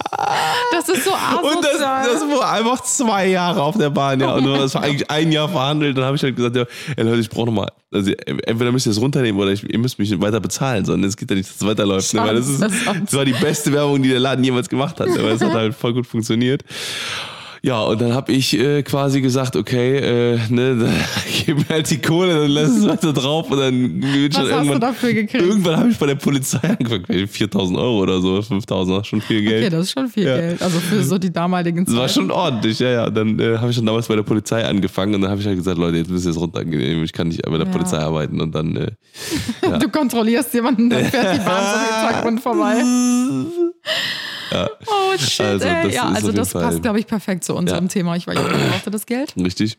[0.72, 2.06] Das ist so Und das, asozial.
[2.12, 4.34] das war einfach zwei Jahre auf der Bahn, ja.
[4.34, 5.96] Und das war eigentlich ein Jahr verhandelt.
[5.96, 6.64] Dann habe ich halt gesagt, ja,
[6.96, 8.10] ey Leute, ich brauche nochmal, also
[8.46, 11.30] entweder müsst ihr es runternehmen oder ich, ihr müsst mich weiter bezahlen, sondern es geht
[11.30, 12.12] ja nicht, dass es weiterläuft.
[12.14, 12.20] Ne?
[12.20, 15.08] Weil das, ist, Schade, das war die beste Werbung, die der Laden jemals gemacht hat.
[15.08, 15.16] ne?
[15.16, 16.62] Weil es hat halt voll gut funktioniert.
[17.66, 20.94] Ja, und dann habe ich äh, quasi gesagt, okay, äh, ne, dann
[21.44, 24.52] gib mir halt die Kohle, dann lass es weiter drauf und dann wird schon Was
[24.52, 24.80] hast du irgendwann.
[24.80, 25.44] dafür gekriegt?
[25.44, 29.62] Irgendwann habe ich bei der Polizei angefangen, 4000 Euro oder so, 5000, schon viel Geld.
[29.64, 30.36] Okay, das ist schon viel Ja.
[30.36, 30.62] Geld.
[30.62, 32.14] Also für so die damaligen Das war Zeiten.
[32.20, 33.10] schon ordentlich, ja, ja.
[33.10, 35.56] Dann äh, habe ich schon damals bei der Polizei angefangen und dann habe ich halt
[35.56, 37.72] gesagt, Leute, jetzt müsst ihr es runtergehen, ich kann nicht bei der Ja.
[37.72, 38.90] Polizei arbeiten und dann, äh,
[39.80, 42.74] Du kontrollierst jemanden, dann fährt die Bahn so im Hintergrund vorbei.
[44.52, 47.88] Oh shit, Also, das Ja, also das Fall- passt, glaube ich, perfekt zu unserem Ja.
[47.88, 48.16] Thema.
[48.16, 49.34] Ich, war, ich brauchte das Geld.
[49.36, 49.78] Richtig.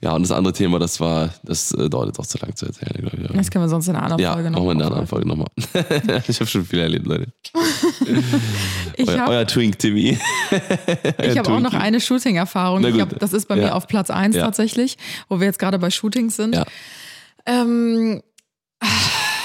[0.00, 2.66] Ja, und das andere Thema, das war, das äh, dauert jetzt auch zu lang zu
[2.66, 3.36] erzählen, glaube ich.
[3.36, 5.06] Das können wir sonst in einer anderen Ja, Folge machen noch wir in einer anderen
[5.06, 5.46] Folge nochmal.
[6.28, 7.32] ich habe schon viel erlebt, Leute.
[8.98, 10.18] Euer, habe euer Twink Timmy.
[11.22, 12.82] ich hab auch noch eine Shooting-Erfahrung.
[13.20, 13.72] Das ist bei mir Ja.
[13.74, 14.42] auf Platz 1 Ja.
[14.44, 14.98] tatsächlich,
[15.28, 16.56] wo wir jetzt gerade bei Shootings sind.
[16.56, 16.64] Ja.
[17.46, 18.22] Ähm,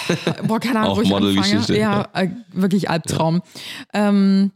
[0.48, 1.10] boah, keine Ahnung, Auch wo ich.
[1.10, 3.42] Modelgeschichte, Ja, äh, wirklich Albtraum.
[3.94, 4.52] Ähm,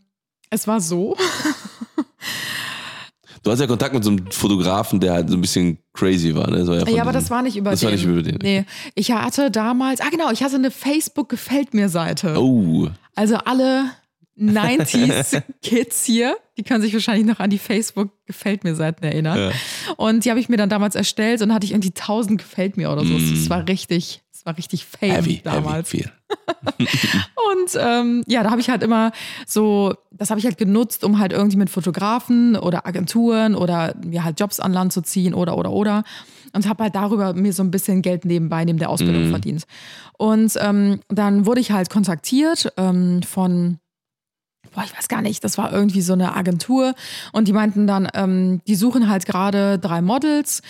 [0.50, 1.16] es war so,
[3.42, 6.50] Du hast ja Kontakt mit so einem Fotografen, der halt so ein bisschen crazy war,
[6.50, 6.58] ne?
[6.60, 7.86] Das war ja, ja, aber das war nicht über Das den.
[7.88, 8.38] war nicht über den.
[8.42, 12.36] Nee, ich hatte damals, ah genau, ich hatte eine Facebook-Gefällt mir Seite.
[12.38, 13.86] Oh, Also alle
[14.38, 19.38] 90s Kids hier, die können sich wahrscheinlich noch an die Facebook gefällt mir Seiten erinnern.
[19.38, 19.52] Ja.
[19.96, 22.92] Und die habe ich mir dann damals erstellt und hatte ich irgendwie 1000 gefällt mir
[22.92, 23.18] oder so.
[23.18, 25.16] Das war richtig, das war richtig fame Mm.
[25.16, 25.92] heavy, damals.
[25.94, 26.12] heavy, viel.
[27.52, 29.12] Und ähm, ja, da habe ich halt immer
[29.46, 34.24] so, das habe ich halt genutzt, um halt irgendwie mit Fotografen oder Agenturen oder mir
[34.24, 36.04] halt Jobs an Land zu ziehen oder oder oder.
[36.54, 39.30] Und habe halt darüber mir so ein bisschen Geld nebenbei neben der Ausbildung Mhm.
[39.30, 39.64] verdient.
[40.18, 43.80] Und ähm, dann wurde ich halt kontaktiert ähm, von
[44.74, 46.94] boah, ich weiß gar nicht, das war irgendwie so eine Agentur
[47.32, 50.62] und die meinten dann, ähm, die suchen halt gerade drei Models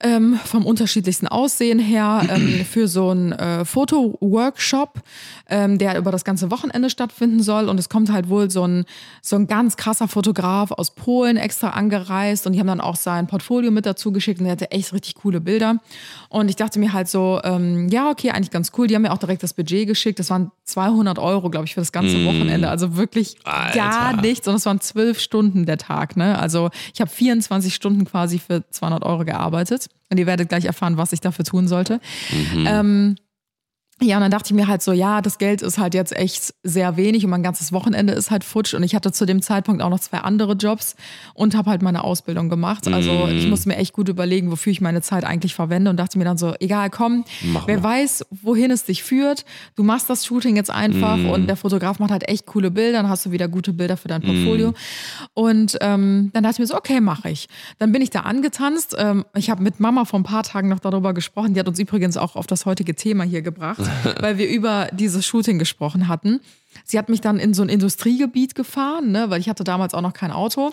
[0.00, 5.00] ähm, vom unterschiedlichsten Aussehen her ähm, für so einen äh, Foto-Workshop,
[5.48, 8.84] ähm, der über das ganze Wochenende stattfinden soll und es kommt halt wohl so ein,
[9.22, 13.26] so ein ganz krasser Fotograf aus Polen extra angereist und die haben dann auch sein
[13.26, 15.76] Portfolio mit dazu geschickt und der hatte echt richtig coole Bilder.
[16.28, 19.12] Und ich dachte mir halt so, ähm, ja okay, eigentlich ganz cool, die haben mir
[19.12, 22.68] auch direkt das Budget geschickt, das waren 200 Euro, glaube ich, für das ganze Wochenende,
[22.68, 23.78] also wirklich Alter.
[23.78, 26.38] gar nichts und es waren zwölf Stunden der Tag, ne?
[26.38, 30.96] Also ich habe 24 Stunden quasi für 200 Euro gearbeitet und ihr werdet gleich erfahren,
[30.96, 32.00] was ich dafür tun sollte.
[32.66, 33.16] Ähm,
[34.02, 36.52] ja, und dann dachte ich mir halt so, ja, das Geld ist halt jetzt echt
[36.62, 38.74] sehr wenig und mein ganzes Wochenende ist halt futsch.
[38.74, 40.96] Und ich hatte zu dem Zeitpunkt auch noch zwei andere Jobs
[41.32, 42.88] und habe halt meine Ausbildung gemacht.
[42.88, 43.38] Also Mhm.
[43.38, 46.24] ich musste mir echt gut überlegen, wofür ich meine Zeit eigentlich verwende und dachte mir
[46.24, 47.84] dann so, egal, komm, Mach wer mal.
[47.84, 49.44] weiß, wohin es dich führt.
[49.76, 51.30] Du machst das Shooting jetzt einfach Mhm.
[51.30, 54.08] und der Fotograf macht halt echt coole Bilder, dann hast du wieder gute Bilder für
[54.08, 54.22] dein.
[54.22, 54.74] Portfolio.
[55.34, 57.48] Und ähm, dann dachte ich mir so, okay, mache ich.
[57.78, 58.94] Dann bin ich da angetanzt.
[58.98, 61.54] Ähm, ich habe mit Mama vor ein paar Tagen noch darüber gesprochen.
[61.54, 63.80] Die hat uns übrigens auch auf das heutige Thema hier gebracht,
[64.20, 66.40] weil wir über dieses Shooting gesprochen hatten.
[66.84, 70.00] Sie hat mich dann in so ein Industriegebiet gefahren, ne, weil ich hatte damals auch
[70.00, 70.72] noch kein Auto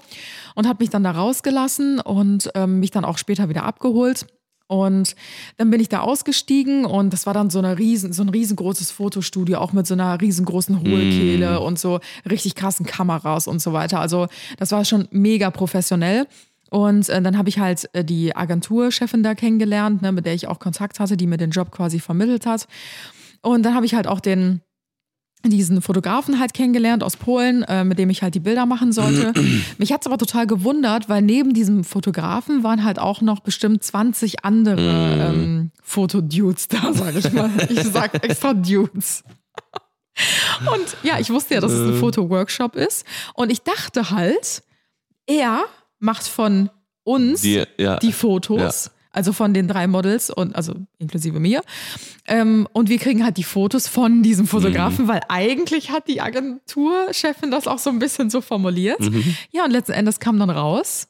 [0.56, 4.26] und hat mich dann da rausgelassen und ähm, mich dann auch später wieder abgeholt.
[4.68, 5.18] Und
[5.58, 8.90] dann bin ich da ausgestiegen und das war dann so, eine riesen, so ein riesengroßes
[8.90, 12.00] Fotostudio, auch mit so einer riesengroßen Hohlkehle und so
[12.30, 14.00] richtig krassen Kameras und so weiter.
[14.00, 14.28] Also
[14.60, 16.26] das war schon mega professionell.
[16.72, 20.48] Und äh, dann habe ich halt äh, die Agenturchefin da kennengelernt, ne, mit der ich
[20.48, 22.66] auch Kontakt hatte, die mir den Job quasi vermittelt hat.
[23.42, 24.62] Und dann habe ich halt auch den
[25.44, 29.34] diesen Fotografen halt kennengelernt aus Polen, äh, mit dem ich halt die Bilder machen sollte.
[29.80, 34.46] Mich hat's aber total gewundert, weil neben diesem Fotografen waren halt auch noch bestimmt 20
[34.46, 37.50] andere ähm, Fotodudes da, sag ich mal.
[37.70, 39.24] Ich sag extra Dudes.
[40.72, 43.04] Und ja, ich wusste ja, dass es ein Fotoworkshop ist.
[43.34, 44.62] Und ich dachte halt,
[45.26, 45.66] er
[46.02, 46.70] macht von
[47.04, 47.98] uns Die, ja.
[47.98, 51.62] die Fotos, also von den drei Models und also inklusive mir.
[52.28, 57.52] Ähm, und wir kriegen halt die Fotos von diesem Fotografen, weil eigentlich hat die Agenturchefin
[57.52, 59.00] das auch so ein bisschen so formuliert.
[59.52, 61.08] Ja, und letzten Endes kam dann raus,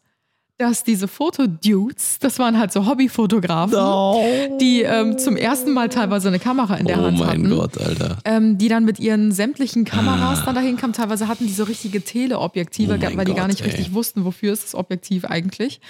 [0.62, 6.40] dass diese Fotodudes, das waren halt so Hobbyfotografen, die ähm, zum ersten Mal teilweise eine
[6.40, 8.18] Kamera in der oh Hand mein hatten Gott, Alter.
[8.26, 10.94] ähm, die dann mit ihren sämtlichen Kameras dann dahin kamen.
[10.94, 13.68] Teilweise hatten die so richtige Teleobjektive, Oh mein weil die gar Gott, nicht ey.
[13.72, 15.82] richtig wussten, wofür ist das Objektiv eigentlich.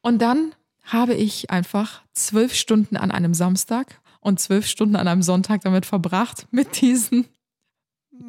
[0.00, 0.52] Und dann
[0.84, 5.84] habe ich einfach zwölf Stunden an einem Samstag und zwölf Stunden an einem Sonntag damit
[5.86, 7.26] verbracht, mit diesen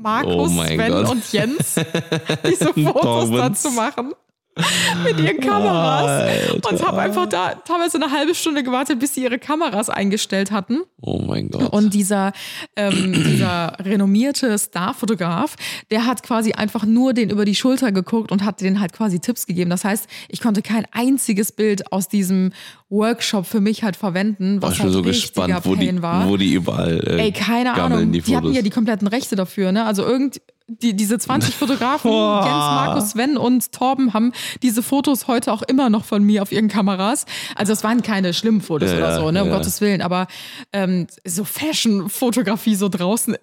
[0.01, 1.09] Markus, Oh mein Sven Gott.
[1.09, 1.75] und Jens
[2.47, 4.11] diese Fotos dann zu machen.
[5.03, 6.07] Mit ihren Kameras.
[6.07, 6.69] Alter.
[6.69, 10.81] Und habe einfach da teilweise eine halbe Stunde gewartet, bis sie ihre Kameras eingestellt hatten.
[11.01, 11.71] Oh mein Gott.
[11.71, 12.33] Und dieser,
[12.75, 15.55] ähm, dieser renommierte Starfotograf,
[15.91, 19.19] der hat quasi einfach nur den über die Schulter geguckt und hat denen halt quasi
[19.19, 19.69] Tipps gegeben.
[19.69, 22.51] Das heißt, ich konnte kein einziges Bild aus diesem
[22.89, 26.27] Workshop für mich halt verwenden, was ich bin halt so gespannt, wo die, war.
[26.29, 28.11] wo die überall äh, Ey, keine gammeln, Ahnung.
[28.13, 29.85] die Die, hatten ja die kompletten Rechte dafür, ne?
[29.85, 32.11] Also irgend die, diese 20 Fotografen.
[32.11, 34.31] Jens, Markus, Sven und Torben haben
[34.61, 37.25] diese Fotos heute auch immer noch von mir auf ihren Kameras.
[37.55, 39.43] Also es waren keine schlimmen Fotos Ja, oder so, ne?
[39.43, 39.55] Um ja.
[39.57, 40.01] Gottes Willen.
[40.01, 40.27] Aber
[40.73, 43.35] ähm, so Fashion-Fotografie so draußen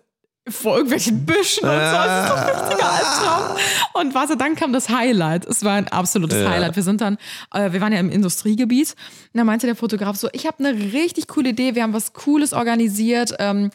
[0.47, 1.76] vor irgendwelchen Büschen und so.
[1.80, 3.57] Das ist doch ein richtiger Albtraum.
[3.95, 5.47] Und warte, dann kam das Highlight.
[5.47, 6.51] Es war ein absolutes Ja.
[6.51, 6.76] Highlight.
[6.76, 7.16] Wir sind dann,
[7.55, 8.95] äh, wir waren ja im Industriegebiet.
[9.32, 11.74] Und da meinte der Fotograf so, ich habe eine richtig coole Idee.
[11.74, 13.34] Wir haben was Cooles organisiert.
[13.38, 13.70] Ähm,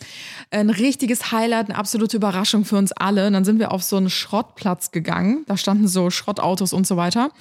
[0.51, 3.25] ein richtiges Highlight, eine absolute Überraschung für uns alle.
[3.25, 5.45] Und dann sind wir auf so einen Schrottplatz gegangen.
[5.47, 7.31] Da standen so Schrottautos und so weiter.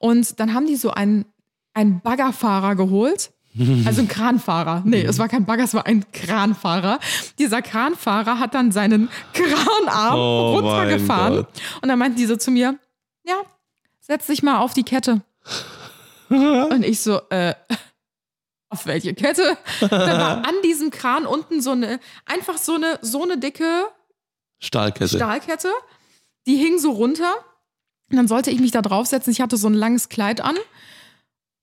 [0.00, 1.24] Und dann haben die so einen,
[1.72, 3.30] einen Baggerfahrer geholt.
[3.86, 4.82] Also ein Kranfahrer.
[4.84, 6.98] Nee, es war kein Bagger, es war ein Kranfahrer.
[7.38, 11.46] Dieser Kranfahrer hat dann seinen Kranarm Oh runtergefahren.
[11.82, 12.78] Und dann meinten die so zu mir,
[13.24, 13.36] ja,
[14.00, 15.22] setz dich mal auf die Kette.
[16.28, 17.54] Und ich so, äh,
[18.70, 19.58] auf welche Kette?
[19.80, 23.84] Da war an diesem Kran unten so eine, einfach so eine, so eine dicke
[24.60, 25.16] Stahlkette.
[25.16, 25.68] Stahlkette.
[26.46, 27.34] Die hing so runter.
[28.10, 29.30] Und dann sollte ich mich da draufsetzen.
[29.30, 30.56] Ich hatte so ein langes Kleid an.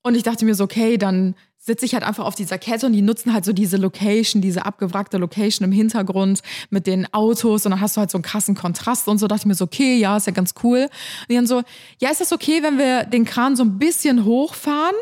[0.04, 2.94] Und ich dachte mir so, okay, dann sitze ich halt einfach auf dieser Kette und
[2.94, 6.40] die nutzen halt so diese Location, diese abgewrackte Location im Hintergrund
[6.70, 9.28] mit den Autos und dann hast du halt so einen krassen Kontrast und so.
[9.28, 10.84] dachte ich mir so, okay, ja, ist ja ganz cool.
[10.84, 11.62] Und die dann so,
[12.00, 14.96] ja, ist das okay, wenn wir den Kran so ein bisschen hochfahren?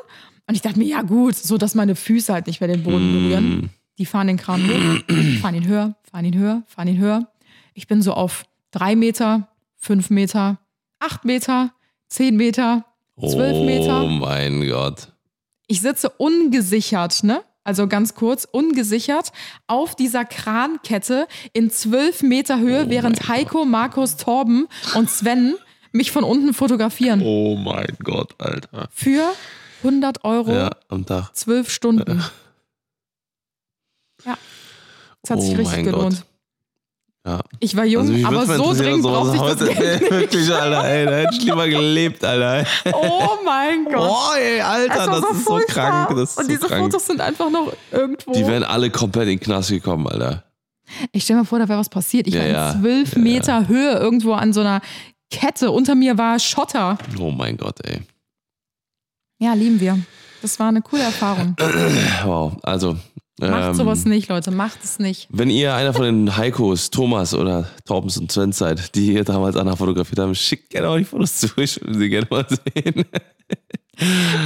[0.48, 3.14] Und ich dachte mir, ja gut, so dass meine Füße halt nicht mehr den Boden
[3.14, 3.70] berühren.
[4.00, 7.28] Die fahren den Kran hoch, fahren ihn höher, fahren ihn höher, fahren ihn höher.
[7.74, 10.60] Ich bin so auf drei Meter, fünf Meter,
[11.00, 11.72] acht Meter,
[12.08, 12.86] zehn Meter,
[13.20, 14.04] zwölf Meter.
[14.04, 15.10] Oh mein Gott.
[15.68, 17.44] Ich sitze ungesichert, ne?
[17.64, 19.34] Also ganz kurz, ungesichert
[19.68, 25.56] auf dieser Krankette in zwölf Meter Höhe, Oh während Heiko, Markus, Torben und Sven
[25.92, 27.22] mich von unten fotografieren.
[27.22, 28.88] Oh mein Gott, Alter.
[28.94, 29.34] Für
[29.84, 31.36] 100 Euro, Ja, am Tag.
[31.36, 32.24] zwölf Stunden.
[34.26, 34.38] Ja.
[35.24, 36.16] Das hat sich Oh richtig mein gelohnt.
[36.22, 36.26] Gott.
[37.28, 37.42] Ja.
[37.60, 39.78] Ich war jung, Also aber so dringend brauchte ich das.
[39.78, 40.12] Geld nicht.
[40.12, 42.66] Wirklich, Alter, ey, da hätte ich lieber gelebt, Alter.
[42.94, 44.10] Oh mein Gott.
[44.10, 46.10] Oh, ey, Alter, das so ist so krank.
[46.16, 46.84] Das ist Und so diese krank.
[46.84, 48.32] Fotos sind einfach noch irgendwo.
[48.32, 50.46] Die wären alle komplett in den Knast gekommen, Alter.
[51.12, 52.28] Ich stell mir vor, da wäre was passiert.
[52.28, 52.72] Ich Ja, war ja.
[52.72, 54.80] in zwölf Ja, Meter Höhe irgendwo an so einer
[55.30, 55.70] Kette.
[55.72, 56.98] Unter mir war Schotter.
[57.20, 58.04] Oh mein Gott, ey.
[59.40, 60.00] Ja, lieben wir.
[60.42, 61.58] Das war eine coole Erfahrung.
[62.24, 62.96] Wow, also.
[63.40, 64.50] Macht ähm, sowas nicht, Leute.
[64.52, 65.28] Macht es nicht.
[65.32, 69.56] Wenn ihr einer von den Heikos, Thomas oder Torbens und Sven seid, die hier damals
[69.56, 71.48] Anna fotografiert haben, schickt gerne auch die Fotos zu.
[71.58, 73.06] Ich will sie gerne mal sehen.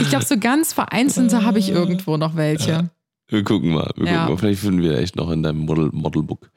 [0.02, 2.90] Ich glaube, so ganz vereinzelte habe ich irgendwo noch welche.
[3.30, 3.92] Wir gucken mal.
[3.96, 4.12] Wir Ja.
[4.20, 4.38] gucken mal.
[4.40, 6.50] Vielleicht finden wir echt noch in deinem Model, Modelbook.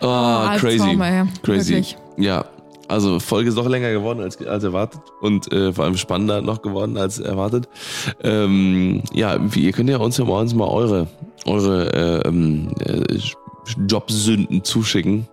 [0.00, 1.02] Oh, Albtraum, crazy.
[1.02, 1.24] ey.
[1.42, 1.72] Crazy.
[1.74, 1.96] Wirklich.
[2.18, 2.44] Ja,
[2.88, 6.62] also Folge ist noch länger geworden als, als erwartet und äh, vor allem spannender noch
[6.62, 7.68] geworden als erwartet.
[8.22, 11.08] Ähm, ja, wie, ihr könnt ja uns ja uns mal eure,
[11.46, 13.18] eure äh, ähm, äh,
[13.88, 15.26] Jobsünden zuschicken.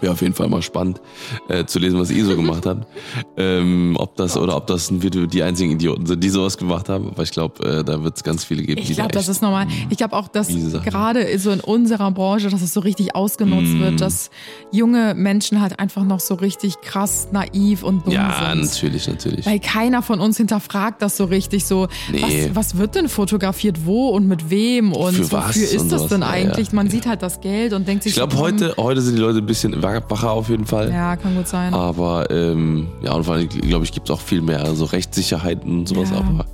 [0.00, 1.00] Wäre auf jeden Fall mal spannend
[1.48, 2.86] äh, zu lesen, was ihr so gemacht habt.
[3.36, 7.08] Ähm, ob das oder ob das die einzigen Idioten sind, die sowas gemacht haben.
[7.08, 8.80] Aber ich glaube, äh, da wird es ganz viele geben.
[8.80, 9.66] Ich die da glaube, das ist normal.
[9.90, 13.80] Ich glaube auch, dass gerade so in unserer Branche, dass es so richtig ausgenutzt Mm.
[13.80, 14.30] wird, dass
[14.72, 18.62] junge Menschen halt einfach noch so richtig krass naiv und dumm Ja, sind.
[18.64, 19.46] natürlich, natürlich.
[19.46, 22.48] Weil keiner von uns hinterfragt das so richtig so, Nee.
[22.50, 26.06] was, was wird denn fotografiert, wo und mit wem und Für was wofür ist das
[26.08, 26.68] denn Ja, eigentlich?
[26.68, 26.74] ja.
[26.74, 29.14] Man sieht halt das Geld und denkt sich Ich glaube, so, hm, heute, heute sind
[29.16, 30.90] die Leute ein bisschen wacher auf jeden Fall.
[30.92, 31.74] Ja, kann gut sein.
[31.74, 35.80] Aber ähm, ja, und vor allem, glaube ich, gibt es auch viel mehr so Rechtssicherheiten
[35.80, 36.10] und sowas.
[36.10, 36.18] Ja.
[36.18, 36.46] Aber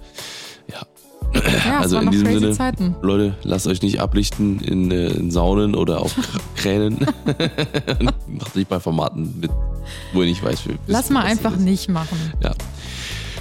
[0.68, 0.80] ja,
[1.66, 2.94] ja, also in diesem Sinne, Zeiten.
[3.02, 7.06] Leute, lasst euch nicht ablichten in, äh, in Saunen oder auf Kr- Kränen.
[8.28, 9.50] Macht nicht bei Formaten mit,
[10.12, 12.16] wo ihr nicht weiß, wie Lass mal einfach nicht machen.
[12.42, 12.52] Ja.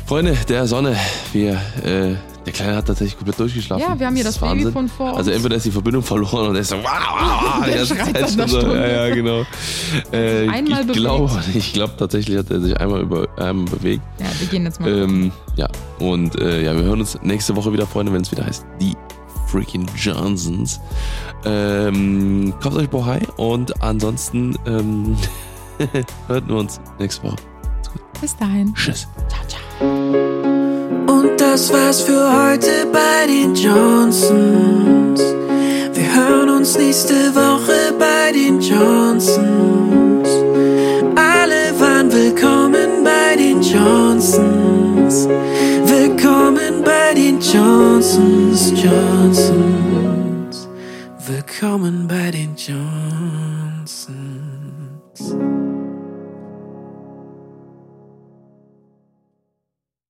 [0.06, 0.96] Freunde der Sonne,
[1.34, 1.54] wir,
[1.86, 2.16] äh,
[2.46, 3.82] der Kleine hat tatsächlich komplett durchgeschlafen.
[3.82, 4.66] Ja, wir haben hier das ist Wahnsinn.
[4.74, 5.16] Babyfon vor.
[5.16, 8.32] Also entweder ist die Verbindung verloren und er ist so, wow, wow, Der schreit seit
[8.32, 8.76] schon so.
[8.76, 9.46] Ja, ja, genau.
[10.12, 10.94] Äh, Einmal ich bewegt.
[10.94, 14.02] glaube, ich glaube tatsächlich hat er sich einmal über einmal bewegt.
[14.20, 14.90] Ja, wir gehen jetzt mal.
[14.90, 15.68] Ähm, ja,
[16.00, 18.94] und äh, ja, wir hören uns nächste Woche wieder, Freunde, wenn es wieder heißt, die
[19.48, 20.80] freaking Johnsons.
[21.46, 25.16] Ähm, kauft euch Bohai und ansonsten ähm,
[26.28, 27.38] hörten wir uns nächste Woche.
[28.20, 28.74] Bis dahin.
[28.74, 29.08] Tschüss.
[31.08, 35.22] Und das war's für heute bei den Johnsons.
[35.94, 40.30] Wir hören uns nächste Woche bei den Johnsons.
[41.16, 45.28] Alle waren willkommen bei den Johnsons.
[45.86, 50.68] Willkommen bei den Johnsons, Johnsons.
[51.28, 53.23] Willkommen bei den Johnsons.